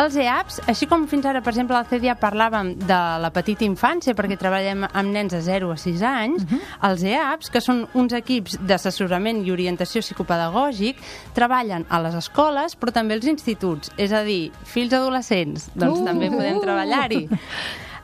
els 0.00 0.14
EAPs, 0.16 0.60
així 0.70 0.86
com 0.88 1.04
fins 1.10 1.26
ara, 1.28 1.42
per 1.44 1.52
exemple, 1.52 1.76
al 1.76 1.84
CDIA 1.88 2.14
parlàvem 2.20 2.72
de 2.80 2.98
la 3.20 3.30
petita 3.34 3.66
infància, 3.66 4.14
perquè 4.16 4.38
treballem 4.40 4.86
amb 4.88 5.12
nens 5.12 5.34
de 5.34 5.42
0 5.44 5.68
a 5.74 5.76
6 5.76 6.04
anys, 6.08 6.46
els 6.88 7.04
EAPs, 7.04 7.52
que 7.52 7.60
són 7.60 7.84
uns 7.98 8.16
equips 8.16 8.56
d'assessorament 8.64 9.42
i 9.44 9.52
orientació 9.52 10.00
psicopedagògic, 10.04 11.02
treballen 11.36 11.84
a 11.90 12.00
les 12.06 12.16
escoles, 12.22 12.76
però 12.80 12.94
també 12.94 13.18
als 13.18 13.28
instituts. 13.28 13.92
És 14.00 14.16
a 14.16 14.24
dir, 14.24 14.50
fills 14.64 14.96
adolescents, 14.96 15.68
doncs 15.74 16.00
Uh! 16.00 16.06
també 16.08 16.30
podem 16.32 16.60
treballar-hi. 16.64 17.26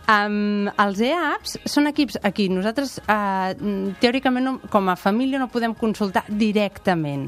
Um, 0.08 0.70
els 0.80 1.00
EAPs 1.04 1.58
són 1.68 1.90
equips 1.90 2.16
aquí 2.24 2.46
nosaltres 2.48 2.94
uh, 3.12 3.52
teòricament 4.00 4.46
no, 4.46 4.54
com 4.72 4.88
a 4.88 4.94
família 4.96 5.36
no 5.36 5.50
podem 5.52 5.74
consultar 5.76 6.22
directament 6.28 7.26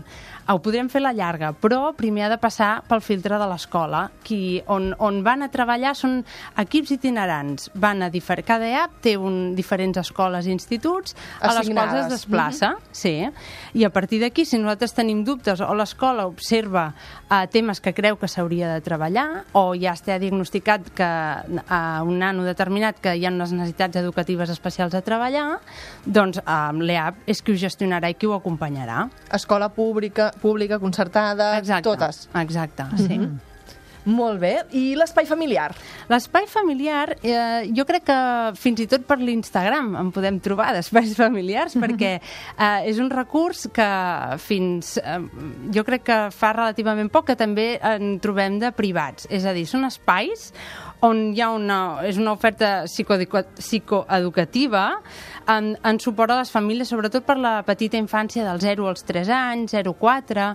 ho 0.54 0.60
podrem 0.62 0.88
fer 0.90 1.02
la 1.02 1.12
llarga, 1.14 1.52
però 1.52 1.92
primer 1.96 2.26
ha 2.26 2.30
de 2.32 2.38
passar 2.40 2.70
pel 2.88 3.02
filtre 3.04 3.38
de 3.38 3.46
l'escola, 3.50 4.06
qui 4.24 4.60
on, 4.72 4.90
on 4.98 5.20
van 5.26 5.44
a 5.44 5.50
treballar 5.52 5.92
són 5.98 6.20
equips 6.60 6.94
itinerants. 6.96 7.70
Van 7.74 8.02
a 8.02 8.10
difer... 8.10 8.40
Cada 8.50 8.66
EAP 8.66 8.96
té 9.04 9.12
un, 9.20 9.54
diferents 9.54 10.00
escoles 10.00 10.48
i 10.48 10.54
instituts 10.54 11.14
a 11.40 11.52
les 11.54 11.68
quals 11.70 11.98
es 12.00 12.08
desplaça, 12.10 12.72
sí. 12.90 13.14
I 13.76 13.84
a 13.86 13.90
partir 13.94 14.18
d'aquí, 14.24 14.46
si 14.48 14.58
nosaltres 14.58 14.96
tenim 14.96 15.22
dubtes 15.26 15.60
o 15.62 15.70
l'escola 15.76 16.26
observa 16.26 16.88
uh, 16.90 17.44
temes 17.52 17.82
que 17.84 17.92
creu 17.94 18.18
que 18.18 18.28
s'hauria 18.28 18.72
de 18.74 18.80
treballar 18.84 19.44
o 19.58 19.70
ja 19.78 19.94
està 19.94 20.18
diagnosticat 20.20 20.90
que 20.96 21.06
a 21.06 21.80
un 22.06 22.18
nano 22.18 22.46
determinat 22.48 22.98
que 23.02 23.14
hi 23.16 23.26
ha 23.26 23.32
unes 23.32 23.54
necessitats 23.54 24.00
educatives 24.00 24.50
especials 24.50 24.96
a 24.96 25.04
treballar, 25.06 25.60
doncs 26.04 26.40
uh, 26.42 26.72
l'EAP 26.74 27.28
és 27.30 27.44
qui 27.44 27.54
ho 27.54 27.60
gestionarà 27.60 28.10
i 28.10 28.18
qui 28.18 28.28
ho 28.28 28.34
acompanyarà. 28.36 29.06
Escola 29.36 29.70
pública, 29.74 30.30
pública, 30.40 30.79
concertada, 30.83 31.57
Exacte. 31.59 31.83
totes. 31.88 32.29
Exacte, 32.35 32.85
sí. 32.96 33.18
Mhm. 33.18 33.38
Molt 34.11 34.40
bé. 34.40 34.62
I 34.72 34.94
l'espai 34.96 35.26
familiar? 35.29 35.74
L'espai 36.09 36.46
familiar, 36.48 37.18
eh, 37.22 37.68
jo 37.76 37.85
crec 37.85 38.07
que 38.09 38.16
fins 38.57 38.81
i 38.81 38.87
tot 38.88 39.05
per 39.05 39.18
l'Instagram 39.20 39.90
en 40.00 40.09
podem 40.11 40.38
trobar 40.40 40.70
d'espais 40.76 41.12
familiars, 41.18 41.76
perquè 41.76 42.14
eh, 42.16 42.88
és 42.88 42.98
un 42.98 43.11
recurs 43.12 43.68
que 43.68 43.88
fins, 44.40 44.96
eh, 45.05 45.18
jo 45.76 45.85
crec 45.85 46.03
que 46.09 46.18
fa 46.33 46.55
relativament 46.57 47.12
poc 47.12 47.26
que 47.29 47.37
també 47.37 47.74
en 47.83 48.16
trobem 48.24 48.57
de 48.59 48.72
privats. 48.72 49.29
És 49.29 49.44
a 49.44 49.53
dir, 49.53 49.66
són 49.68 49.85
espais 49.85 50.48
on 51.05 51.35
hi 51.37 51.40
ha 51.44 51.50
una, 51.53 52.00
és 52.09 52.16
una 52.20 52.33
oferta 52.33 52.85
psicoeduca- 52.88 53.46
psicoeducativa 53.57 55.00
en, 55.50 55.74
en 55.84 56.00
suport 56.00 56.30
a 56.32 56.38
les 56.40 56.50
famílies, 56.52 56.88
sobretot 56.90 57.24
per 57.26 57.36
la 57.40 57.60
petita 57.66 57.98
infància 57.98 58.44
del 58.46 58.60
0 58.62 58.88
als 58.90 59.04
3 59.08 59.30
anys, 59.34 59.74
0-4. 59.74 60.46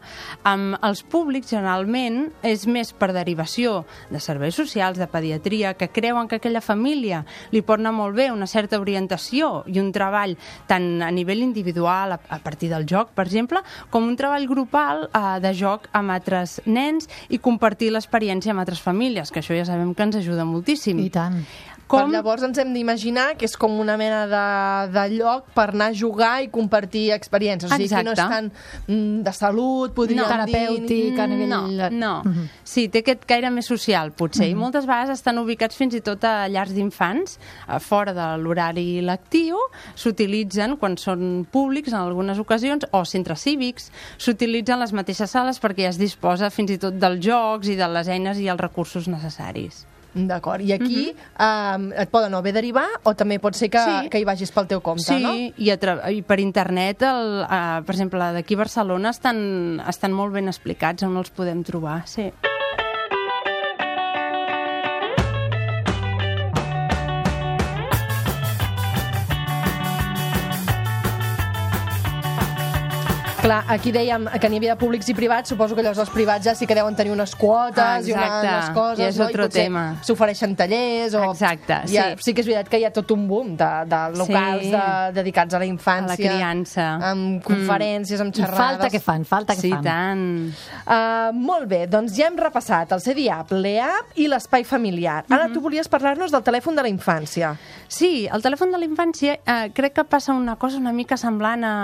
Amb 0.47 0.77
els 0.85 1.03
públics, 1.11 1.51
generalment, 1.51 2.29
és 2.45 2.65
més 2.67 2.93
per 2.95 3.11
derivació 3.15 3.83
de 4.11 4.21
serveis 4.23 4.55
socials, 4.55 4.99
de 5.01 5.07
pediatria, 5.11 5.75
que 5.75 5.89
creuen 5.91 6.29
que 6.29 6.39
aquella 6.39 6.63
família 6.63 7.23
li 7.51 7.63
pot 7.65 7.81
anar 7.81 7.95
molt 7.95 8.15
bé 8.15 8.29
una 8.31 8.47
certa 8.47 8.79
orientació 8.79 9.63
i 9.67 9.79
un 9.81 9.91
treball 9.95 10.37
tant 10.69 11.03
a 11.03 11.11
nivell 11.11 11.43
individual, 11.43 12.15
a, 12.15 12.19
a 12.29 12.39
partir 12.43 12.71
del 12.71 12.87
joc, 12.89 13.11
per 13.15 13.27
exemple, 13.27 13.61
com 13.89 14.07
un 14.07 14.17
treball 14.19 14.47
grupal 14.47 15.07
eh, 15.09 15.25
de 15.43 15.53
joc 15.57 15.89
amb 15.93 16.15
altres 16.15 16.59
nens 16.65 17.09
i 17.29 17.41
compartir 17.43 17.91
l'experiència 17.93 18.53
amb 18.53 18.63
altres 18.63 18.83
famílies, 18.83 19.31
que 19.31 19.43
això 19.43 19.57
ja 19.57 19.67
sabem 19.67 19.93
que 19.93 20.07
ens 20.07 20.21
ajuda 20.21 20.47
moltíssim. 20.47 21.01
I 21.03 21.11
tant. 21.13 21.41
Com... 21.87 22.01
Per 22.01 22.15
llavors 22.15 22.43
ens 22.47 22.57
hem 22.61 22.71
d'imaginar 22.73 23.35
que 23.37 23.45
és 23.45 23.53
com 23.61 23.75
una 23.81 23.93
mena 23.99 24.23
de, 24.29 24.45
de 24.93 25.03
lloc 25.19 25.51
per 25.53 25.67
anar 25.69 25.91
a 25.91 25.95
jugar 25.95 26.33
i 26.41 26.49
compartir 26.53 27.11
experiències. 27.13 27.69
O 27.69 27.77
sigui, 27.77 27.89
que 27.91 28.03
no 28.07 28.15
és 28.15 28.19
Exacte. 28.19 28.49
tan 28.49 28.95
mm, 28.95 29.21
de 29.27 29.33
salut, 29.37 29.93
podríem 29.93 30.23
No, 30.23 30.27
terapèutic, 30.31 31.19
a 31.21 31.27
nivell... 31.29 31.53
No, 31.93 32.15
no. 32.23 32.35
Sí, 32.65 32.87
té 32.89 33.03
aquest 33.03 33.27
caire 33.29 33.51
més 33.53 33.69
social, 33.69 34.11
potser. 34.17 34.49
I 34.49 34.57
moltes 34.57 34.89
vegades 34.89 35.19
estan 35.19 35.37
ubicats 35.41 35.77
fins 35.77 35.93
i 35.97 36.01
tot 36.05 36.25
a 36.25 36.47
llars 36.49 36.73
d'infants, 36.73 37.37
fora 37.85 38.15
de 38.17 38.27
l'horari 38.41 39.01
lectiu, 39.05 39.61
s'utilitzen 39.93 40.77
quan 40.81 40.97
són 41.01 41.45
públics 41.51 41.93
en 41.93 42.01
algunes 42.01 42.41
ocasions, 42.41 42.89
o 42.95 43.05
centres 43.05 43.45
cívics, 43.45 43.91
s'utilitzen 44.17 44.81
les 44.81 44.93
mateixes 44.95 45.37
sales 45.37 45.61
perquè 45.61 45.85
ja 45.85 45.93
es 45.93 46.01
disposa 46.01 46.49
fins 46.49 46.73
i 46.73 46.81
tot 46.81 46.97
dels 46.97 47.21
jocs 47.21 47.69
i 47.69 47.77
de 47.77 47.89
les 47.93 48.09
eines 48.09 48.41
i 48.41 48.49
els 48.49 48.61
recursos 48.61 49.09
necessaris. 49.11 49.85
D'acord. 50.15 50.63
I 50.63 50.71
aquí 50.71 51.09
um, 51.11 51.89
et 51.91 52.09
poden 52.09 52.33
o 52.33 52.41
bé 52.41 52.53
derivar 52.55 52.85
o 53.03 53.13
també 53.19 53.35
pot 53.43 53.53
ser 53.53 53.67
que, 53.69 53.81
Sí. 53.83 54.09
que 54.09 54.19
hi 54.21 54.23
vagis 54.23 54.51
pel 54.55 54.65
teu 54.71 54.79
compte, 54.81 55.03
sí, 55.03 55.19
no? 55.21 55.33
i, 55.35 55.69
a 55.69 55.77
tra 55.77 55.97
i 56.09 56.21
per 56.23 56.39
internet, 56.39 57.03
el, 57.03 57.43
uh, 57.43 57.83
per 57.85 57.95
exemple, 57.97 58.31
d'aquí 58.39 58.55
a 58.55 58.63
Barcelona 58.63 59.11
estan, 59.11 59.81
estan 59.85 60.15
molt 60.15 60.33
ben 60.33 60.47
explicats 60.47 61.03
on 61.03 61.17
els 61.19 61.29
podem 61.35 61.63
trobar, 61.67 62.05
sí. 62.07 62.31
Clar, 73.45 73.61
aquí 73.69 73.91
dèiem 73.93 74.23
que 74.41 74.49
n'hi 74.49 74.57
havia 74.57 74.73
de 74.73 74.79
públics 74.81 75.05
i 75.11 75.13
privats, 75.13 75.51
suposo 75.51 75.75
que 75.77 75.83
llavors 75.85 75.99
els 76.01 76.09
privats 76.09 76.47
ja 76.47 76.55
sí 76.57 76.65
que 76.65 76.73
deuen 76.73 76.95
tenir 76.97 77.11
unes 77.13 77.35
quotes 77.37 78.07
i 78.09 78.13
una, 78.15 78.23
Exacte. 78.25 78.47
unes 78.49 78.69
coses, 78.73 79.01
I 79.03 79.05
és 79.11 79.19
no? 79.19 79.27
otro 79.27 79.43
potser 79.45 79.65
tema. 79.67 79.83
S'ofereixen 80.07 80.55
tallers 80.57 81.13
o... 81.13 81.21
Exacte, 81.29 81.77
sí. 81.91 81.99
sí 82.25 82.33
que 82.33 82.41
és 82.41 82.49
veritat 82.49 82.71
que 82.71 82.79
hi 82.81 82.87
ha 82.87 82.91
tot 82.95 83.13
un 83.13 83.27
boom 83.29 83.51
de, 83.59 83.67
de 83.91 83.99
locals 84.17 84.63
Sí. 84.65 84.71
de, 84.73 84.87
dedicats 85.19 85.53
a 85.53 85.59
la 85.61 85.67
infància. 85.69 86.15
A 86.15 86.15
la 86.15 86.17
criança. 86.17 86.87
Amb 87.11 87.43
conferències, 87.45 88.23
amb 88.25 88.33
I 88.33 88.39
xerrades... 88.41 88.63
falta 88.63 88.89
que 88.95 89.03
fan, 89.11 89.27
falta 89.29 89.53
que 89.53 89.61
sí, 89.61 89.69
fan. 89.75 89.85
tant. 89.85 90.25
Uh, 90.81 91.29
molt 91.37 91.69
bé, 91.69 91.83
doncs 91.85 92.17
ja 92.17 92.31
hem 92.31 92.41
repassat 92.41 92.97
el 92.97 93.05
CDIAP, 93.05 93.53
l'EAP 93.61 94.17
i 94.25 94.29
l'espai 94.31 94.65
familiar. 94.65 95.19
Ara 95.29 95.51
tu 95.53 95.61
volies 95.61 95.85
parlar-nos 95.93 96.33
del 96.33 96.41
telèfon 96.49 96.81
de 96.81 96.87
la 96.87 96.89
infància. 96.89 97.53
Sí, 97.85 98.25
el 98.25 98.41
telèfon 98.41 98.73
de 98.73 98.81
la 98.81 98.89
infància 98.89 99.37
eh, 99.37 99.69
crec 99.77 99.99
que 100.01 100.09
passa 100.09 100.33
una 100.33 100.57
cosa 100.57 100.81
una 100.81 100.95
mica 100.97 101.13
semblant 101.13 101.61
a 101.61 101.75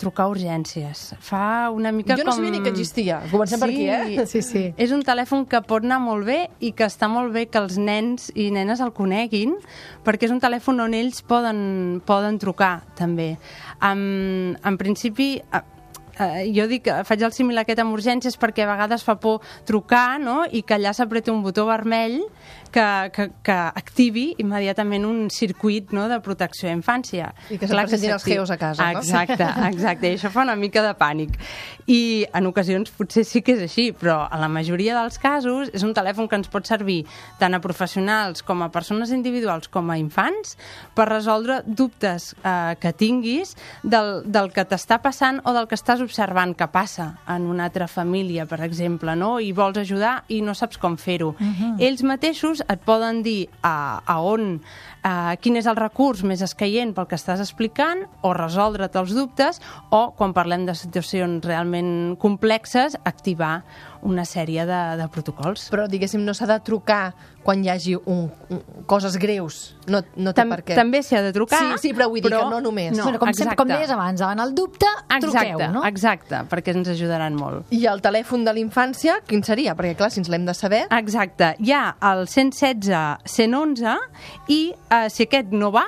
trucar 0.00 0.24
a 0.24 0.32
urgències. 0.32 1.09
Fa 1.20 1.70
una 1.74 1.92
mica 1.92 2.16
jo 2.16 2.24
no 2.24 2.30
com... 2.30 2.38
sabia 2.38 2.52
ni 2.54 2.62
que 2.62 2.70
existia. 2.72 3.20
Comencem 3.30 3.60
per 3.62 3.70
aquí, 3.70 3.88
eh? 3.88 4.26
Sí, 4.30 4.42
sí. 4.46 4.64
És 4.80 4.94
un 4.94 5.02
telèfon 5.06 5.46
que 5.50 5.62
pot 5.66 5.86
anar 5.86 6.00
molt 6.04 6.28
bé 6.28 6.38
i 6.60 6.72
que 6.76 6.86
està 6.86 7.08
molt 7.10 7.34
bé 7.34 7.46
que 7.50 7.60
els 7.62 7.78
nens 7.80 8.30
i 8.34 8.50
nenes 8.54 8.82
el 8.84 8.94
coneguin, 8.96 9.56
perquè 10.06 10.28
és 10.28 10.34
un 10.34 10.42
telèfon 10.42 10.80
on 10.86 10.96
ells 10.96 11.22
poden, 11.26 11.60
poden 12.06 12.38
trucar, 12.42 12.80
també. 12.98 13.34
En, 13.82 14.00
en 14.56 14.80
principi, 14.80 15.32
eh, 16.20 16.30
eh, 16.44 16.46
jo 16.56 16.66
dic, 16.70 16.88
faig 17.08 17.24
el 17.26 17.34
símil 17.36 17.62
aquest 17.62 17.82
amb 17.82 17.96
urgències 17.96 18.38
perquè 18.40 18.66
a 18.66 18.70
vegades 18.70 19.04
fa 19.06 19.16
por 19.20 19.40
trucar 19.68 20.20
no? 20.20 20.42
i 20.50 20.62
que 20.62 20.76
allà 20.76 20.94
s'apreti 20.96 21.32
un 21.32 21.42
botó 21.42 21.66
vermell 21.68 22.20
que, 22.70 23.10
que, 23.12 23.30
que 23.42 23.52
activi 23.52 24.34
immediatament 24.38 25.04
un 25.06 25.28
circuit 25.30 25.92
no? 25.92 26.06
de 26.08 26.20
protecció 26.22 26.70
a 26.70 26.74
infància. 26.74 27.32
I 27.50 27.58
que 27.58 27.68
se'n 27.68 27.82
presentin 27.82 28.14
els 28.14 28.26
geos 28.26 28.52
a 28.52 28.58
casa, 28.60 28.90
no? 28.94 29.02
Exacte, 29.02 29.46
exacte. 29.72 30.12
I 30.12 30.18
això 30.18 30.30
fa 30.32 30.44
una 30.46 30.56
mica 30.58 30.82
de 30.84 30.92
pànic. 30.98 31.36
I 31.90 32.26
en 32.36 32.46
ocasions 32.50 32.92
potser 32.94 33.24
sí 33.26 33.42
que 33.44 33.56
és 33.58 33.64
així, 33.66 33.90
però 33.96 34.20
a 34.30 34.38
la 34.40 34.48
majoria 34.52 34.96
dels 35.00 35.18
casos 35.20 35.72
és 35.74 35.84
un 35.86 35.94
telèfon 35.96 36.30
que 36.30 36.38
ens 36.38 36.50
pot 36.52 36.68
servir 36.68 37.02
tant 37.40 37.56
a 37.56 37.62
professionals 37.62 38.44
com 38.46 38.62
a 38.62 38.70
persones 38.72 39.10
individuals 39.14 39.68
com 39.72 39.90
a 39.90 39.98
infants 40.00 40.56
per 40.94 41.08
resoldre 41.10 41.60
dubtes 41.66 42.32
eh, 42.44 42.76
que 42.80 42.94
tinguis 42.94 43.56
del, 43.82 44.20
del 44.26 44.52
que 44.54 44.64
t'està 44.68 45.00
passant 45.02 45.42
o 45.44 45.54
del 45.56 45.66
que 45.70 45.78
estàs 45.78 46.02
observant 46.10 46.56
que 46.58 46.66
passa 46.72 47.14
en 47.30 47.46
una 47.46 47.68
altra 47.70 47.86
família, 47.88 48.46
per 48.50 48.60
exemple, 48.66 49.14
no? 49.16 49.38
i 49.40 49.52
vols 49.54 49.78
ajudar 49.78 50.24
i 50.28 50.40
no 50.42 50.56
saps 50.58 50.80
com 50.82 50.98
fer-ho. 50.98 51.32
Ells 51.78 52.02
mateixos 52.06 52.64
et 52.66 52.82
poden 52.86 53.22
dir 53.22 53.46
a, 53.62 54.02
a 54.02 54.18
on, 54.26 54.58
a 55.06 55.36
quin 55.40 55.56
és 55.60 55.68
el 55.70 55.78
recurs 55.78 56.24
més 56.26 56.42
escaient 56.42 56.92
pel 56.96 57.06
que 57.08 57.18
estàs 57.18 57.40
explicant 57.40 58.02
o 58.26 58.34
resoldre't 58.36 58.98
els 58.98 59.14
dubtes 59.16 59.62
o, 59.90 60.10
quan 60.18 60.34
parlem 60.36 60.66
de 60.66 60.74
situacions 60.74 61.46
realment 61.46 62.18
complexes, 62.20 62.98
activar 63.04 63.60
una 64.06 64.24
sèrie 64.28 64.64
de, 64.68 64.80
de 65.00 65.08
protocols. 65.12 65.68
Però, 65.72 65.86
diguéssim, 65.90 66.22
no 66.24 66.34
s'ha 66.36 66.48
de 66.50 66.58
trucar 66.64 67.12
quan 67.44 67.62
hi 67.64 67.70
hagi 67.72 67.94
un, 67.96 68.26
un, 68.52 68.60
coses 68.88 69.16
greus. 69.20 69.60
No, 69.88 70.02
no 70.16 70.32
té 70.34 70.42
Tam 70.42 70.52
per 70.52 70.60
què. 70.64 70.76
També 70.78 71.00
s'hi 71.04 71.16
ha 71.18 71.22
de 71.24 71.32
trucar. 71.34 71.60
Sí, 71.60 71.88
sí, 71.88 71.92
però 71.96 72.10
vull 72.12 72.22
dir 72.22 72.32
que 72.32 72.42
no 72.52 72.60
només. 72.64 72.92
No, 72.96 73.06
bueno, 73.08 73.20
com, 73.22 73.32
sempre, 73.36 73.56
com 73.60 73.70
deies 73.70 73.92
abans, 73.94 74.20
davant 74.20 74.42
el 74.44 74.54
dubte, 74.56 74.88
Exacte, 75.08 75.24
truqueu, 75.24 75.64
no? 75.74 75.84
exacte, 75.88 76.42
perquè 76.50 76.74
ens 76.76 76.92
ajudaran 76.92 77.38
molt. 77.38 77.72
I 77.74 77.84
el 77.90 78.02
telèfon 78.04 78.44
de 78.46 78.54
l'infància, 78.56 79.20
quin 79.28 79.44
seria? 79.46 79.76
Perquè, 79.78 79.96
clar, 79.98 80.10
si 80.12 80.20
ens 80.22 80.30
l'hem 80.32 80.44
de 80.48 80.56
saber... 80.56 80.84
Exacte. 81.00 81.54
Hi 81.64 81.74
ha 81.76 81.84
el 82.12 82.26
116 82.28 83.24
111 83.30 83.96
i 84.52 84.60
eh, 84.72 85.06
si 85.12 85.26
aquest 85.28 85.54
no 85.56 85.72
va, 85.74 85.86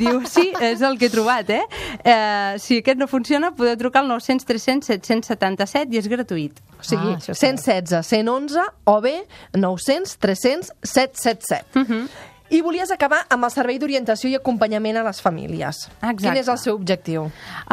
diu, 0.00 0.20
sí, 0.28 0.50
és 0.60 0.82
el 0.86 0.98
que 1.00 1.08
he 1.08 1.12
trobat, 1.12 1.50
eh? 1.50 1.62
eh 2.04 2.56
si 2.62 2.80
aquest 2.82 3.00
no 3.00 3.08
funciona, 3.10 3.52
podeu 3.56 3.76
trucar 3.80 4.04
al 4.04 4.08
900 4.12 4.46
300 4.48 4.86
777 4.94 5.94
i 5.94 6.00
és 6.00 6.08
gratuït. 6.12 6.62
O 6.76 6.84
sigui, 6.84 7.12
Ah, 7.14 7.18
això 7.18 7.34
està 7.34 7.52
bé. 7.52 7.58
116, 7.62 8.06
111 8.06 8.64
o 8.84 9.00
bé 9.00 9.18
900 9.54 10.16
300 10.22 10.72
777. 10.82 11.78
Mhm. 11.78 12.08
I 12.48 12.60
volies 12.62 12.92
acabar 12.94 13.24
amb 13.34 13.42
el 13.42 13.50
servei 13.50 13.78
d'orientació 13.82 14.30
i 14.30 14.36
acompanyament 14.38 15.00
a 15.00 15.02
les 15.02 15.18
famílies. 15.22 15.80
Exacte. 15.96 16.22
Quin 16.22 16.36
és 16.38 16.48
el 16.52 16.58
seu 16.62 16.76
objectiu? 16.76 17.24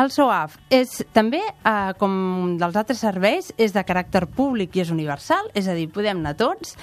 El 0.01 0.09
SOAF 0.09 0.55
és 0.73 1.03
també, 1.13 1.43
eh, 1.45 1.93
com 1.99 2.57
dels 2.57 2.75
altres 2.75 2.97
serveis, 2.97 3.51
és 3.57 3.73
de 3.73 3.83
caràcter 3.85 4.25
públic 4.25 4.75
i 4.75 4.81
és 4.81 4.89
universal, 4.89 5.51
és 5.53 5.67
a 5.67 5.75
dir, 5.77 5.91
podem 5.93 6.17
anar 6.17 6.33
tots, 6.37 6.75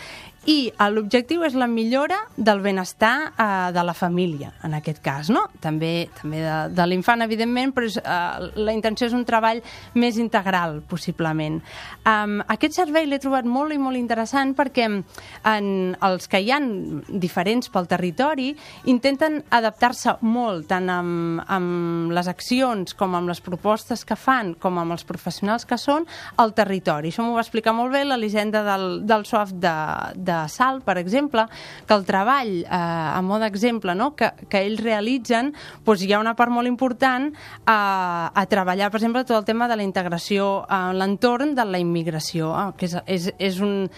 i 0.49 0.71
eh, 0.71 0.89
l'objectiu 0.89 1.45
és 1.45 1.55
la 1.59 1.69
millora 1.69 2.17
del 2.37 2.63
benestar 2.65 3.15
eh, 3.31 3.47
de 3.75 3.85
la 3.85 3.95
família, 3.95 4.53
en 4.65 4.75
aquest 4.79 5.03
cas, 5.05 5.29
no? 5.33 5.45
També, 5.61 6.09
també 6.17 6.41
de, 6.45 6.57
de 6.77 6.87
l'infant, 6.89 7.21
evidentment, 7.27 7.75
però 7.77 7.89
és, 7.89 7.99
eh, 8.01 8.49
la 8.57 8.75
intenció 8.77 9.09
és 9.11 9.17
un 9.17 9.27
treball 9.29 9.61
més 10.01 10.17
integral, 10.21 10.81
possiblement. 10.89 11.61
Um, 12.09 12.39
aquest 12.49 12.79
servei 12.79 13.07
l'he 13.09 13.21
trobat 13.21 13.45
molt 13.45 13.75
i 13.75 13.79
molt 13.81 13.99
interessant 13.99 14.55
perquè 14.57 14.87
en 14.89 15.67
els 16.07 16.29
que 16.31 16.41
hi 16.41 16.51
han 16.55 16.71
diferents 17.11 17.69
pel 17.73 17.89
territori 17.91 18.51
intenten 18.89 19.41
adaptar-se 19.53 20.17
molt, 20.25 20.69
tant 20.71 20.89
amb, 20.93 21.43
amb 21.53 22.15
les 22.17 22.31
accions 22.31 22.97
com 22.97 23.17
amb 23.19 23.29
les 23.29 23.43
propostes 23.45 24.07
que 24.09 24.17
fan, 24.17 24.55
com 24.61 24.81
amb 24.81 24.97
els 24.97 25.05
professionals 25.05 25.67
que 25.69 25.79
són, 25.81 26.09
al 26.41 26.55
territori. 26.57 27.13
Això 27.13 27.25
m'ho 27.27 27.37
va 27.37 27.45
explicar 27.45 27.75
molt 27.77 27.93
bé 27.93 28.07
l'Elisenda 28.07 28.65
del, 28.65 28.89
del 29.09 29.27
SOAF 29.29 29.53
de, 29.61 29.77
de 30.17 30.30
de 30.31 30.39
Sal, 30.53 30.81
per 30.87 30.97
exemple, 31.03 31.45
que 31.87 31.99
el 31.99 32.07
treball, 32.09 32.55
eh, 32.63 32.71
a 32.71 33.21
mode 33.27 33.49
d'exemple, 33.49 33.95
no? 33.99 34.13
que, 34.17 34.31
que 34.49 34.63
ells 34.65 34.83
realitzen, 34.85 35.53
doncs 35.85 36.07
hi 36.07 36.15
ha 36.15 36.23
una 36.23 36.37
part 36.39 36.55
molt 36.55 36.71
important 36.71 37.31
a, 37.67 38.31
a 38.31 38.47
treballar, 38.51 38.91
per 38.91 39.03
exemple, 39.03 39.27
tot 39.27 39.43
el 39.43 39.49
tema 39.49 39.69
de 39.69 39.77
la 39.81 39.87
integració 39.87 40.65
en 40.71 40.99
l'entorn 41.01 41.55
de 41.59 41.67
la 41.67 41.83
immigració, 41.83 42.55
eh, 42.55 42.67
que 42.79 42.91
és, 42.91 42.99
és, 43.07 43.31
és 43.51 43.63
un 43.65 43.89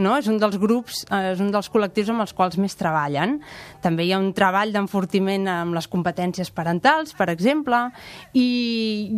no? 0.00 0.16
és 0.18 0.28
un 0.30 0.40
dels 0.40 0.58
grups, 0.60 1.04
eh, 1.10 1.32
és 1.34 1.42
un 1.42 1.52
dels 1.52 1.70
col·lectius 1.70 2.10
amb 2.12 2.24
els 2.24 2.34
quals 2.36 2.58
més 2.60 2.76
treballen. 2.78 3.38
També 3.84 4.06
hi 4.06 4.14
ha 4.14 4.20
un 4.22 4.32
treball 4.36 4.74
d'enfortiment 4.74 5.46
amb 5.52 5.76
les 5.76 5.88
competències 5.92 6.50
parentals, 6.50 7.14
per 7.16 7.30
exemple, 7.32 7.86
i, 8.32 8.48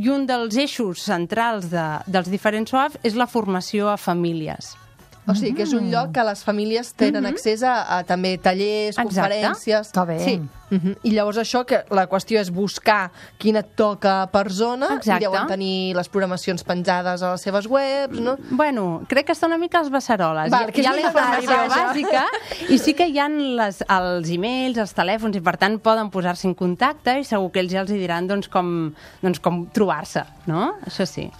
i 0.02 0.12
un 0.12 0.26
dels 0.28 0.58
eixos 0.66 1.06
centrals 1.06 1.70
de, 1.72 1.86
dels 2.06 2.30
diferents 2.32 2.72
SOAF 2.72 3.00
és 3.06 3.18
la 3.18 3.30
formació 3.30 3.90
a 3.92 3.98
famílies. 4.00 4.81
O 5.22 5.36
sigui, 5.38 5.52
que 5.54 5.62
és 5.62 5.72
un 5.76 5.86
lloc 5.92 6.10
que 6.16 6.24
les 6.26 6.40
famílies 6.42 6.88
tenen 6.98 7.28
accés 7.28 7.62
a, 7.62 7.76
a 7.98 8.00
també 8.06 8.34
tallers, 8.42 8.96
Exacte. 8.96 9.12
conferències... 9.12 9.92
Està 9.92 10.02
bé. 10.08 10.18
Sí. 10.18 10.40
Uh 10.72 10.78
-huh. 10.78 10.96
I 11.02 11.10
llavors 11.12 11.36
això, 11.36 11.64
que 11.66 11.84
la 11.90 12.08
qüestió 12.08 12.40
és 12.40 12.50
buscar 12.50 13.10
quina 13.38 13.60
et 13.60 13.76
toca 13.76 14.26
per 14.32 14.50
zona, 14.50 14.86
Exacte. 14.96 15.22
i 15.22 15.28
deuen 15.28 15.46
tenir 15.46 15.94
les 15.94 16.08
programacions 16.08 16.64
penjades 16.64 17.22
a 17.22 17.32
les 17.32 17.40
seves 17.42 17.66
webs, 17.66 18.18
no? 18.18 18.36
Bueno, 18.50 19.02
crec 19.06 19.26
que 19.26 19.32
està 19.32 19.46
una 19.46 19.58
mica 19.58 19.78
a 19.78 19.82
les 19.82 19.92
beceroles. 19.92 20.50
Val, 20.50 20.68
hi, 20.68 20.72
que 20.72 20.80
hi 20.80 20.86
ha 20.86 20.92
la 20.92 21.00
informació 21.00 21.56
bàsica 21.68 22.24
i 22.70 22.78
sí 22.78 22.94
que 22.94 23.06
hi 23.06 23.18
ha 23.18 23.28
les, 23.28 23.84
els 23.86 24.28
e-mails, 24.30 24.78
els 24.78 24.94
telèfons, 24.94 25.36
i 25.36 25.40
per 25.40 25.56
tant 25.56 25.78
poden 25.78 26.10
posar-se 26.10 26.48
en 26.48 26.54
contacte 26.54 27.20
i 27.20 27.24
segur 27.24 27.52
que 27.52 27.60
ells 27.60 27.72
ja 27.72 27.82
els 27.82 27.90
hi 27.90 27.98
diran 27.98 28.26
doncs, 28.26 28.48
com, 28.48 28.94
doncs, 29.20 29.40
com 29.40 29.66
trobar-se, 29.66 30.24
no? 30.46 30.74
Això 30.86 31.04
sí. 31.06 31.30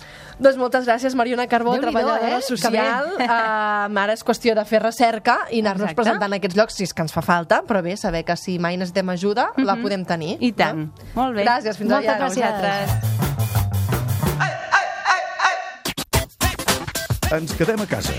Doncs 0.42 0.58
moltes 0.58 0.86
gràcies, 0.88 1.14
Mariona 1.14 1.46
Carbó, 1.46 1.76
Déu-n'hi-do, 1.76 1.92
treballadora 1.92 2.38
eh? 2.40 2.42
social. 2.42 3.12
Uh, 3.22 4.00
ara 4.02 4.16
és 4.16 4.24
qüestió 4.26 4.56
de 4.58 4.64
fer 4.66 4.80
recerca 4.82 5.36
i 5.54 5.62
anar-nos 5.62 5.94
presentant 5.98 6.34
a 6.34 6.40
aquests 6.40 6.58
llocs, 6.58 6.74
si 6.80 6.82
és 6.88 6.92
que 6.92 7.02
ens 7.06 7.14
fa 7.14 7.22
falta, 7.22 7.62
però 7.68 7.82
bé, 7.84 7.94
saber 8.00 8.24
que 8.26 8.36
si 8.40 8.58
mai 8.58 8.74
necessitem 8.80 9.14
ajuda, 9.14 9.52
la 9.62 9.76
podem 9.78 10.02
tenir. 10.08 10.36
I 10.42 10.50
tant. 10.58 10.88
No? 10.88 11.10
Molt 11.20 11.38
bé. 11.38 11.46
Gràcies, 11.46 11.78
fins 11.78 11.90
Moltes 11.94 12.10
allà. 12.10 12.18
gràcies. 12.26 12.42
Vosaltres. 12.42 13.22
Ens 17.32 17.54
quedem 17.56 17.80
a 17.80 17.86
casa. 17.88 18.12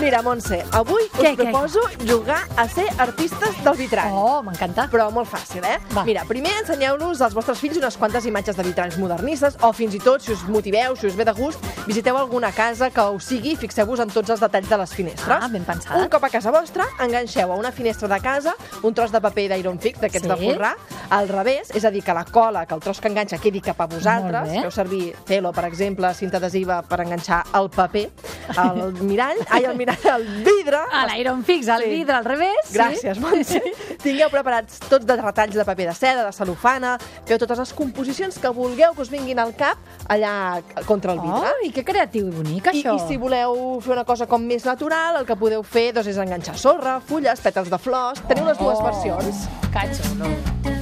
Mira, 0.00 0.22
Montse, 0.22 0.64
avui 0.72 1.02
us 1.04 1.10
Què, 1.20 1.34
què? 1.36 1.44
proposo 1.44 1.80
jugar 2.08 2.38
a 2.56 2.64
ser 2.72 2.86
artistes 2.98 3.58
del 3.62 3.76
vitrall. 3.76 4.14
Oh, 4.16 4.38
m'encanta. 4.42 4.86
Però 4.90 5.10
molt 5.12 5.28
fàcil, 5.28 5.60
eh? 5.68 5.76
Va. 5.92 6.04
Mira, 6.08 6.22
primer 6.24 6.54
ensenyeu-los 6.62 7.20
als 7.20 7.34
vostres 7.36 7.60
fills 7.60 7.76
unes 7.76 7.98
quantes 8.00 8.24
imatges 8.26 8.56
de 8.56 8.64
vitralls 8.64 8.96
modernistes 8.98 9.58
o 9.60 9.72
fins 9.76 9.94
i 9.94 10.00
tot, 10.00 10.22
si 10.24 10.32
us 10.32 10.46
motiveu, 10.48 10.96
si 10.96 11.06
us 11.10 11.16
ve 11.18 11.26
de 11.28 11.34
gust, 11.36 11.60
visiteu 11.86 12.16
alguna 12.16 12.50
casa 12.56 12.88
que 12.90 13.04
us 13.12 13.28
sigui 13.28 13.52
i 13.52 13.58
fixeu-vos 13.60 14.00
en 14.00 14.08
tots 14.10 14.30
els 14.32 14.40
detalls 14.40 14.70
de 14.72 14.78
les 14.80 14.94
finestres. 14.96 15.36
Ah, 15.44 15.48
ben 15.52 15.64
pensat. 15.68 15.92
Un 16.00 16.08
cop 16.08 16.24
a 16.24 16.30
casa 16.32 16.50
vostra, 16.54 16.86
enganxeu 17.04 17.52
a 17.52 17.56
una 17.60 17.70
finestra 17.70 18.08
de 18.08 18.20
casa 18.24 18.56
un 18.82 18.94
tros 18.94 19.12
de 19.12 19.20
paper 19.20 19.48
d'Iron 19.52 19.78
Fix, 19.78 20.00
d'aquests 20.00 20.26
Sí. 20.26 20.32
de 20.32 20.36
forrar, 20.54 20.72
al 21.10 21.28
revés, 21.28 21.70
és 21.74 21.84
a 21.84 21.90
dir, 21.90 22.02
que 22.02 22.14
la 22.14 22.24
cola, 22.24 22.64
que 22.64 22.74
el 22.74 22.80
tros 22.80 23.00
que 23.00 23.08
enganxa 23.08 23.36
quedi 23.38 23.60
cap 23.60 23.78
a 23.80 23.86
vosaltres. 23.86 24.48
Feu 24.62 24.70
servir 24.70 25.14
telo, 25.26 25.52
per 25.52 25.66
exemple, 25.66 26.14
cinta 26.14 26.38
adhesiva 26.38 26.80
per 26.82 27.02
enganxar 27.02 27.44
el 27.54 27.68
paper, 27.68 28.08
al 28.56 28.92
mirall, 29.02 29.36
ai, 29.50 29.64
el 29.64 29.76
mirall, 29.76 29.89
al 30.12 30.24
vidre, 30.44 30.78
A 30.92 31.06
l'Iron 31.10 31.42
Fix, 31.44 31.68
al 31.68 31.82
Sí. 31.82 31.88
vidre, 31.90 32.14
al 32.16 32.24
revés. 32.24 32.72
Gràcies, 32.72 33.18
Montse. 33.18 33.62
Tingueu 34.02 34.30
preparats 34.30 34.78
tots 34.88 35.04
de 35.06 35.16
retalls 35.16 35.54
de 35.54 35.64
paper 35.64 35.86
de 35.88 35.94
seda, 35.94 36.24
de 36.24 36.32
cel·lofana, 36.36 36.96
feu 37.26 37.38
totes 37.38 37.58
les 37.58 37.72
composicions 37.72 38.38
que 38.38 38.48
vulgueu 38.54 38.94
que 38.94 39.02
us 39.02 39.10
vinguin 39.10 39.38
al 39.38 39.54
cap 39.56 39.78
allà 40.08 40.62
contra 40.86 41.12
el 41.12 41.20
vidre. 41.20 41.52
Oh, 41.52 41.64
i 41.66 41.70
que 41.72 41.84
creatiu 41.84 42.28
i 42.28 42.30
bonic, 42.30 42.66
I, 42.72 42.82
això. 42.82 42.96
I 42.96 43.08
si 43.08 43.16
voleu 43.20 43.80
fer 43.80 43.92
una 43.92 44.04
cosa 44.04 44.26
com 44.26 44.42
més 44.42 44.64
natural, 44.64 45.16
el 45.20 45.26
que 45.26 45.36
podeu 45.36 45.62
fer 45.62 45.92
doncs, 45.92 46.06
és 46.08 46.16
enganxar 46.18 46.56
sorra, 46.56 47.00
fulles, 47.00 47.40
pètals 47.40 47.68
de 47.70 47.78
flors... 47.78 48.22
Teniu 48.28 48.44
les 48.46 48.58
dues 48.58 48.78
Oh. 48.80 48.84
versions. 48.84 49.48
Cacho. 49.72 50.79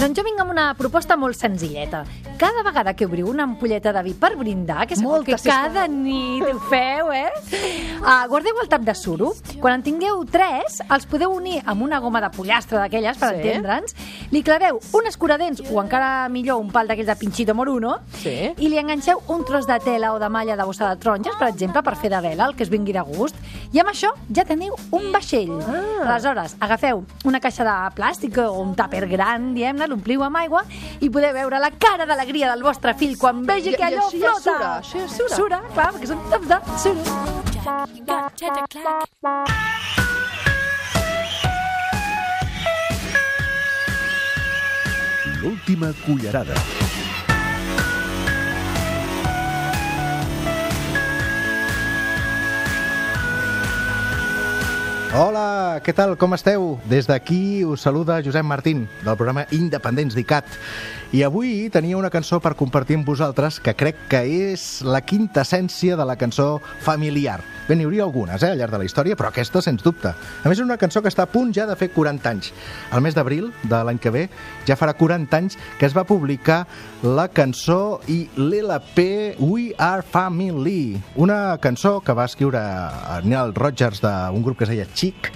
Doncs 0.00 0.16
jo 0.16 0.22
vinc 0.24 0.38
amb 0.40 0.48
una 0.54 0.70
proposta 0.78 1.12
molt 1.20 1.36
senzilleta. 1.36 2.06
Cada 2.40 2.62
vegada 2.64 2.94
que 2.96 3.04
obriu 3.04 3.26
una 3.28 3.42
ampolleta 3.44 3.92
de 3.92 4.00
vi 4.06 4.14
per 4.16 4.30
brindar, 4.38 4.86
que 4.88 4.96
segur 4.96 5.18
Molta, 5.18 5.36
que 5.36 5.50
cada 5.50 5.82
nit 5.92 6.40
ho 6.48 6.54
feu, 6.70 7.10
eh? 7.12 7.26
Uh, 8.00 8.24
guardeu 8.32 8.56
el 8.62 8.70
tap 8.72 8.80
de 8.86 8.94
suro. 8.96 9.34
Quan 9.60 9.74
en 9.76 9.82
tingueu 9.84 10.22
tres, 10.24 10.78
els 10.88 11.04
podeu 11.04 11.34
unir 11.36 11.58
amb 11.68 11.84
una 11.84 11.98
goma 12.00 12.22
de 12.24 12.30
pollastre 12.32 12.78
d'aquelles, 12.80 13.18
per 13.20 13.28
Sí. 13.34 13.42
entendre'ns, 13.42 13.94
li 14.32 14.42
claveu 14.42 14.80
un 14.96 15.06
escuradents 15.06 15.60
o 15.68 15.82
encara 15.82 16.30
millor 16.30 16.62
un 16.64 16.72
pal 16.72 16.88
d'aquells 16.88 17.10
de 17.12 17.16
pinchito 17.20 17.54
moruno 17.54 17.98
Sí. 18.22 18.54
i 18.56 18.68
li 18.70 18.78
enganxeu 18.78 19.20
un 19.28 19.44
tros 19.44 19.66
de 19.66 19.78
tela 19.80 20.14
o 20.14 20.18
de 20.18 20.30
malla 20.30 20.56
de 20.56 20.64
bossa 20.64 20.88
de 20.88 20.96
taronges, 20.96 21.36
per 21.38 21.48
exemple, 21.48 21.82
per 21.82 21.96
fer 21.96 22.08
de 22.08 22.22
vela, 22.22 22.46
el 22.46 22.56
que 22.56 22.62
es 22.62 22.70
vingui 22.70 22.94
de 22.94 23.02
gust. 23.02 23.36
I 23.72 23.80
amb 23.80 23.90
això 23.90 24.14
ja 24.34 24.46
teniu 24.46 24.72
un 24.92 25.12
vaixell. 25.12 25.52
Ah. 25.60 26.14
Aleshores, 26.14 26.56
agafeu 26.58 27.04
una 27.26 27.38
caixa 27.38 27.64
de 27.64 27.76
plàstic 28.00 28.38
o 28.38 28.62
un 28.62 28.74
tàper 28.74 29.06
gran, 29.06 29.52
diem-ne, 29.54 29.89
l'ompliu 29.90 30.22
amb 30.26 30.36
aigua 30.40 30.62
i 31.00 31.10
podeu 31.10 31.32
veure 31.36 31.58
la 31.60 31.70
cara 31.78 32.06
d'alegria 32.06 32.50
del 32.54 32.62
vostre 32.62 32.94
fill 32.94 33.16
quan 33.18 33.42
vegi 33.46 33.74
I- 33.74 33.76
que 33.76 33.82
i 33.82 33.90
allò 33.92 34.06
això 34.08 34.18
ja 34.20 34.34
flota. 34.38 34.40
sura, 34.40 34.70
això 34.80 34.98
ja 35.04 35.08
sura. 35.16 35.36
Sura, 35.36 35.62
clar, 35.74 35.92
perquè 35.94 36.06
són 36.14 36.24
taps 36.30 36.48
de 36.48 36.58
suro. 36.78 38.10
L'última 45.42 45.92
cullerada. 46.04 46.54
Hola, 55.10 55.80
què 55.82 55.90
tal? 55.90 56.12
Com 56.14 56.36
esteu? 56.36 56.76
Des 56.86 57.08
d'aquí 57.10 57.64
us 57.66 57.82
saluda 57.82 58.20
Josep 58.22 58.46
Martín, 58.46 58.84
del 59.02 59.16
programa 59.18 59.42
Independents 59.50 60.14
d'ICAT. 60.14 60.46
I 61.10 61.24
avui 61.26 61.64
tenia 61.74 61.96
una 61.98 62.06
cançó 62.06 62.38
per 62.38 62.52
compartir 62.54 62.94
amb 62.94 63.08
vosaltres 63.08 63.56
que 63.58 63.72
crec 63.74 63.96
que 64.12 64.20
és 64.30 64.66
la 64.86 65.00
quinta 65.02 65.42
essència 65.42 65.96
de 65.98 66.04
la 66.06 66.14
cançó 66.14 66.60
familiar. 66.84 67.40
Bé, 67.66 67.74
n'hi 67.74 67.82
hauria 67.88 68.04
algunes, 68.04 68.44
eh, 68.44 68.52
al 68.52 68.60
llarg 68.60 68.70
de 68.70 68.78
la 68.78 68.86
història, 68.86 69.16
però 69.18 69.32
aquesta, 69.32 69.58
sens 69.58 69.82
dubte. 69.82 70.12
A 70.14 70.48
més, 70.48 70.60
és 70.60 70.62
una 70.62 70.76
cançó 70.78 71.02
que 71.02 71.10
està 71.10 71.24
a 71.26 71.30
punt 71.32 71.50
ja 71.52 71.66
de 71.66 71.74
fer 71.74 71.88
40 71.90 72.30
anys. 72.30 72.52
Al 72.94 73.02
mes 73.02 73.18
d'abril 73.18 73.50
de 73.64 73.80
l'any 73.82 73.98
que 73.98 74.12
ve 74.14 74.28
ja 74.68 74.76
farà 74.78 74.94
40 74.94 75.36
anys 75.36 75.58
que 75.80 75.86
es 75.86 75.96
va 75.98 76.06
publicar 76.06 76.60
la 77.02 77.26
cançó 77.26 77.98
i 78.06 78.28
l'LP 78.36 79.34
We 79.40 79.72
Are 79.78 80.06
Family, 80.06 80.94
una 81.16 81.58
cançó 81.58 81.98
que 82.06 82.14
va 82.14 82.30
escriure 82.30 82.62
Neil 83.24 83.50
Rogers 83.58 83.98
d'un 83.98 84.46
grup 84.46 84.58
que 84.58 84.68
es 84.68 84.70
deia 84.76 84.86
Chic, 84.94 85.32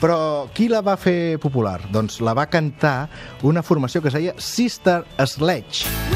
però 0.00 0.48
qui 0.54 0.68
la 0.72 0.82
va 0.84 0.96
fer 1.00 1.38
popular? 1.42 1.78
Doncs 1.92 2.20
la 2.24 2.36
va 2.36 2.48
cantar 2.50 3.08
una 3.46 3.64
formació 3.66 4.02
que 4.02 4.12
es 4.12 4.18
deia 4.18 4.36
Sister 4.38 5.02
Sledge. 5.24 6.15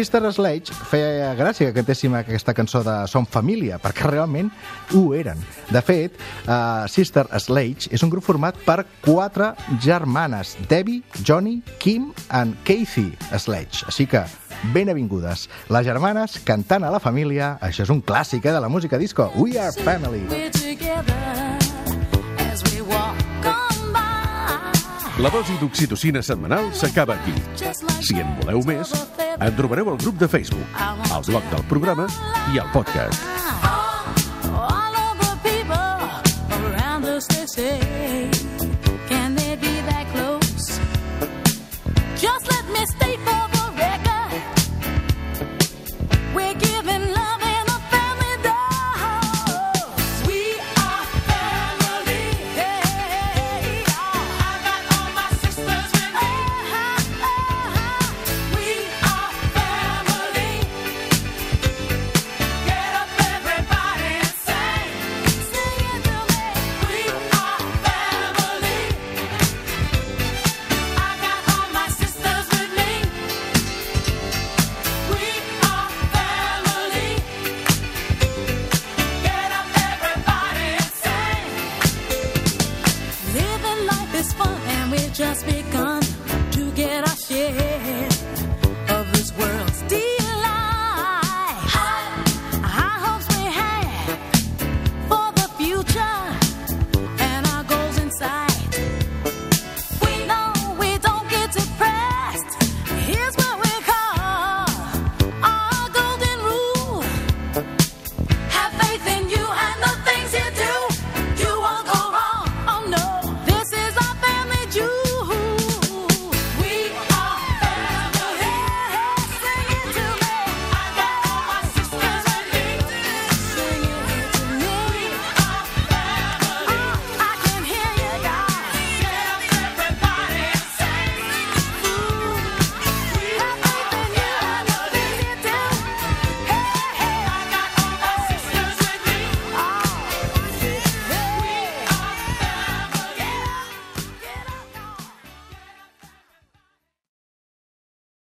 Sister 0.00 0.22
Sledge 0.32 0.72
feia 0.88 1.34
gràcia 1.36 1.66
que 1.68 1.74
cantéssim 1.76 2.14
aquesta 2.16 2.54
cançó 2.56 2.80
de 2.80 2.94
Som 3.10 3.26
Família, 3.28 3.76
perquè 3.82 4.08
realment 4.08 4.48
ho 4.96 5.02
eren. 5.12 5.36
De 5.68 5.82
fet, 5.84 6.16
uh, 6.46 6.88
Sister 6.88 7.26
Sledge 7.36 7.92
és 7.92 8.00
un 8.00 8.08
grup 8.08 8.24
format 8.24 8.56
per 8.64 8.86
quatre 9.04 9.50
germanes, 9.84 10.54
Debbie, 10.72 11.02
Johnny, 11.20 11.58
Kim 11.84 12.14
and 12.30 12.56
Kathy 12.64 13.10
Sledge. 13.36 13.84
Així 13.92 14.08
que, 14.08 14.24
benvingudes. 14.72 15.50
Les 15.68 15.84
germanes 15.84 16.40
cantant 16.48 16.88
a 16.88 16.96
la 16.96 17.04
família, 17.04 17.58
això 17.60 17.84
és 17.84 17.92
un 17.92 18.00
clàssic 18.00 18.48
eh, 18.48 18.56
de 18.56 18.64
la 18.64 18.72
música 18.72 18.96
disco. 18.96 19.28
We 19.36 19.60
are 19.60 19.76
family. 19.84 20.24
La 25.20 25.28
dosi 25.28 25.52
d'oxitocina 25.60 26.22
setmanal 26.24 26.70
s'acaba 26.72 27.18
aquí. 27.18 27.34
Si 28.00 28.16
en 28.22 28.30
voleu 28.38 28.62
més, 28.64 28.94
en 29.36 29.58
trobareu 29.58 29.92
al 29.92 29.98
grup 30.00 30.16
de 30.22 30.28
Facebook, 30.32 30.80
al 31.12 31.26
blog 31.28 31.52
del 31.52 31.66
programa 31.74 32.08
i 32.54 32.62
al 32.62 32.72
podcast. 32.72 33.29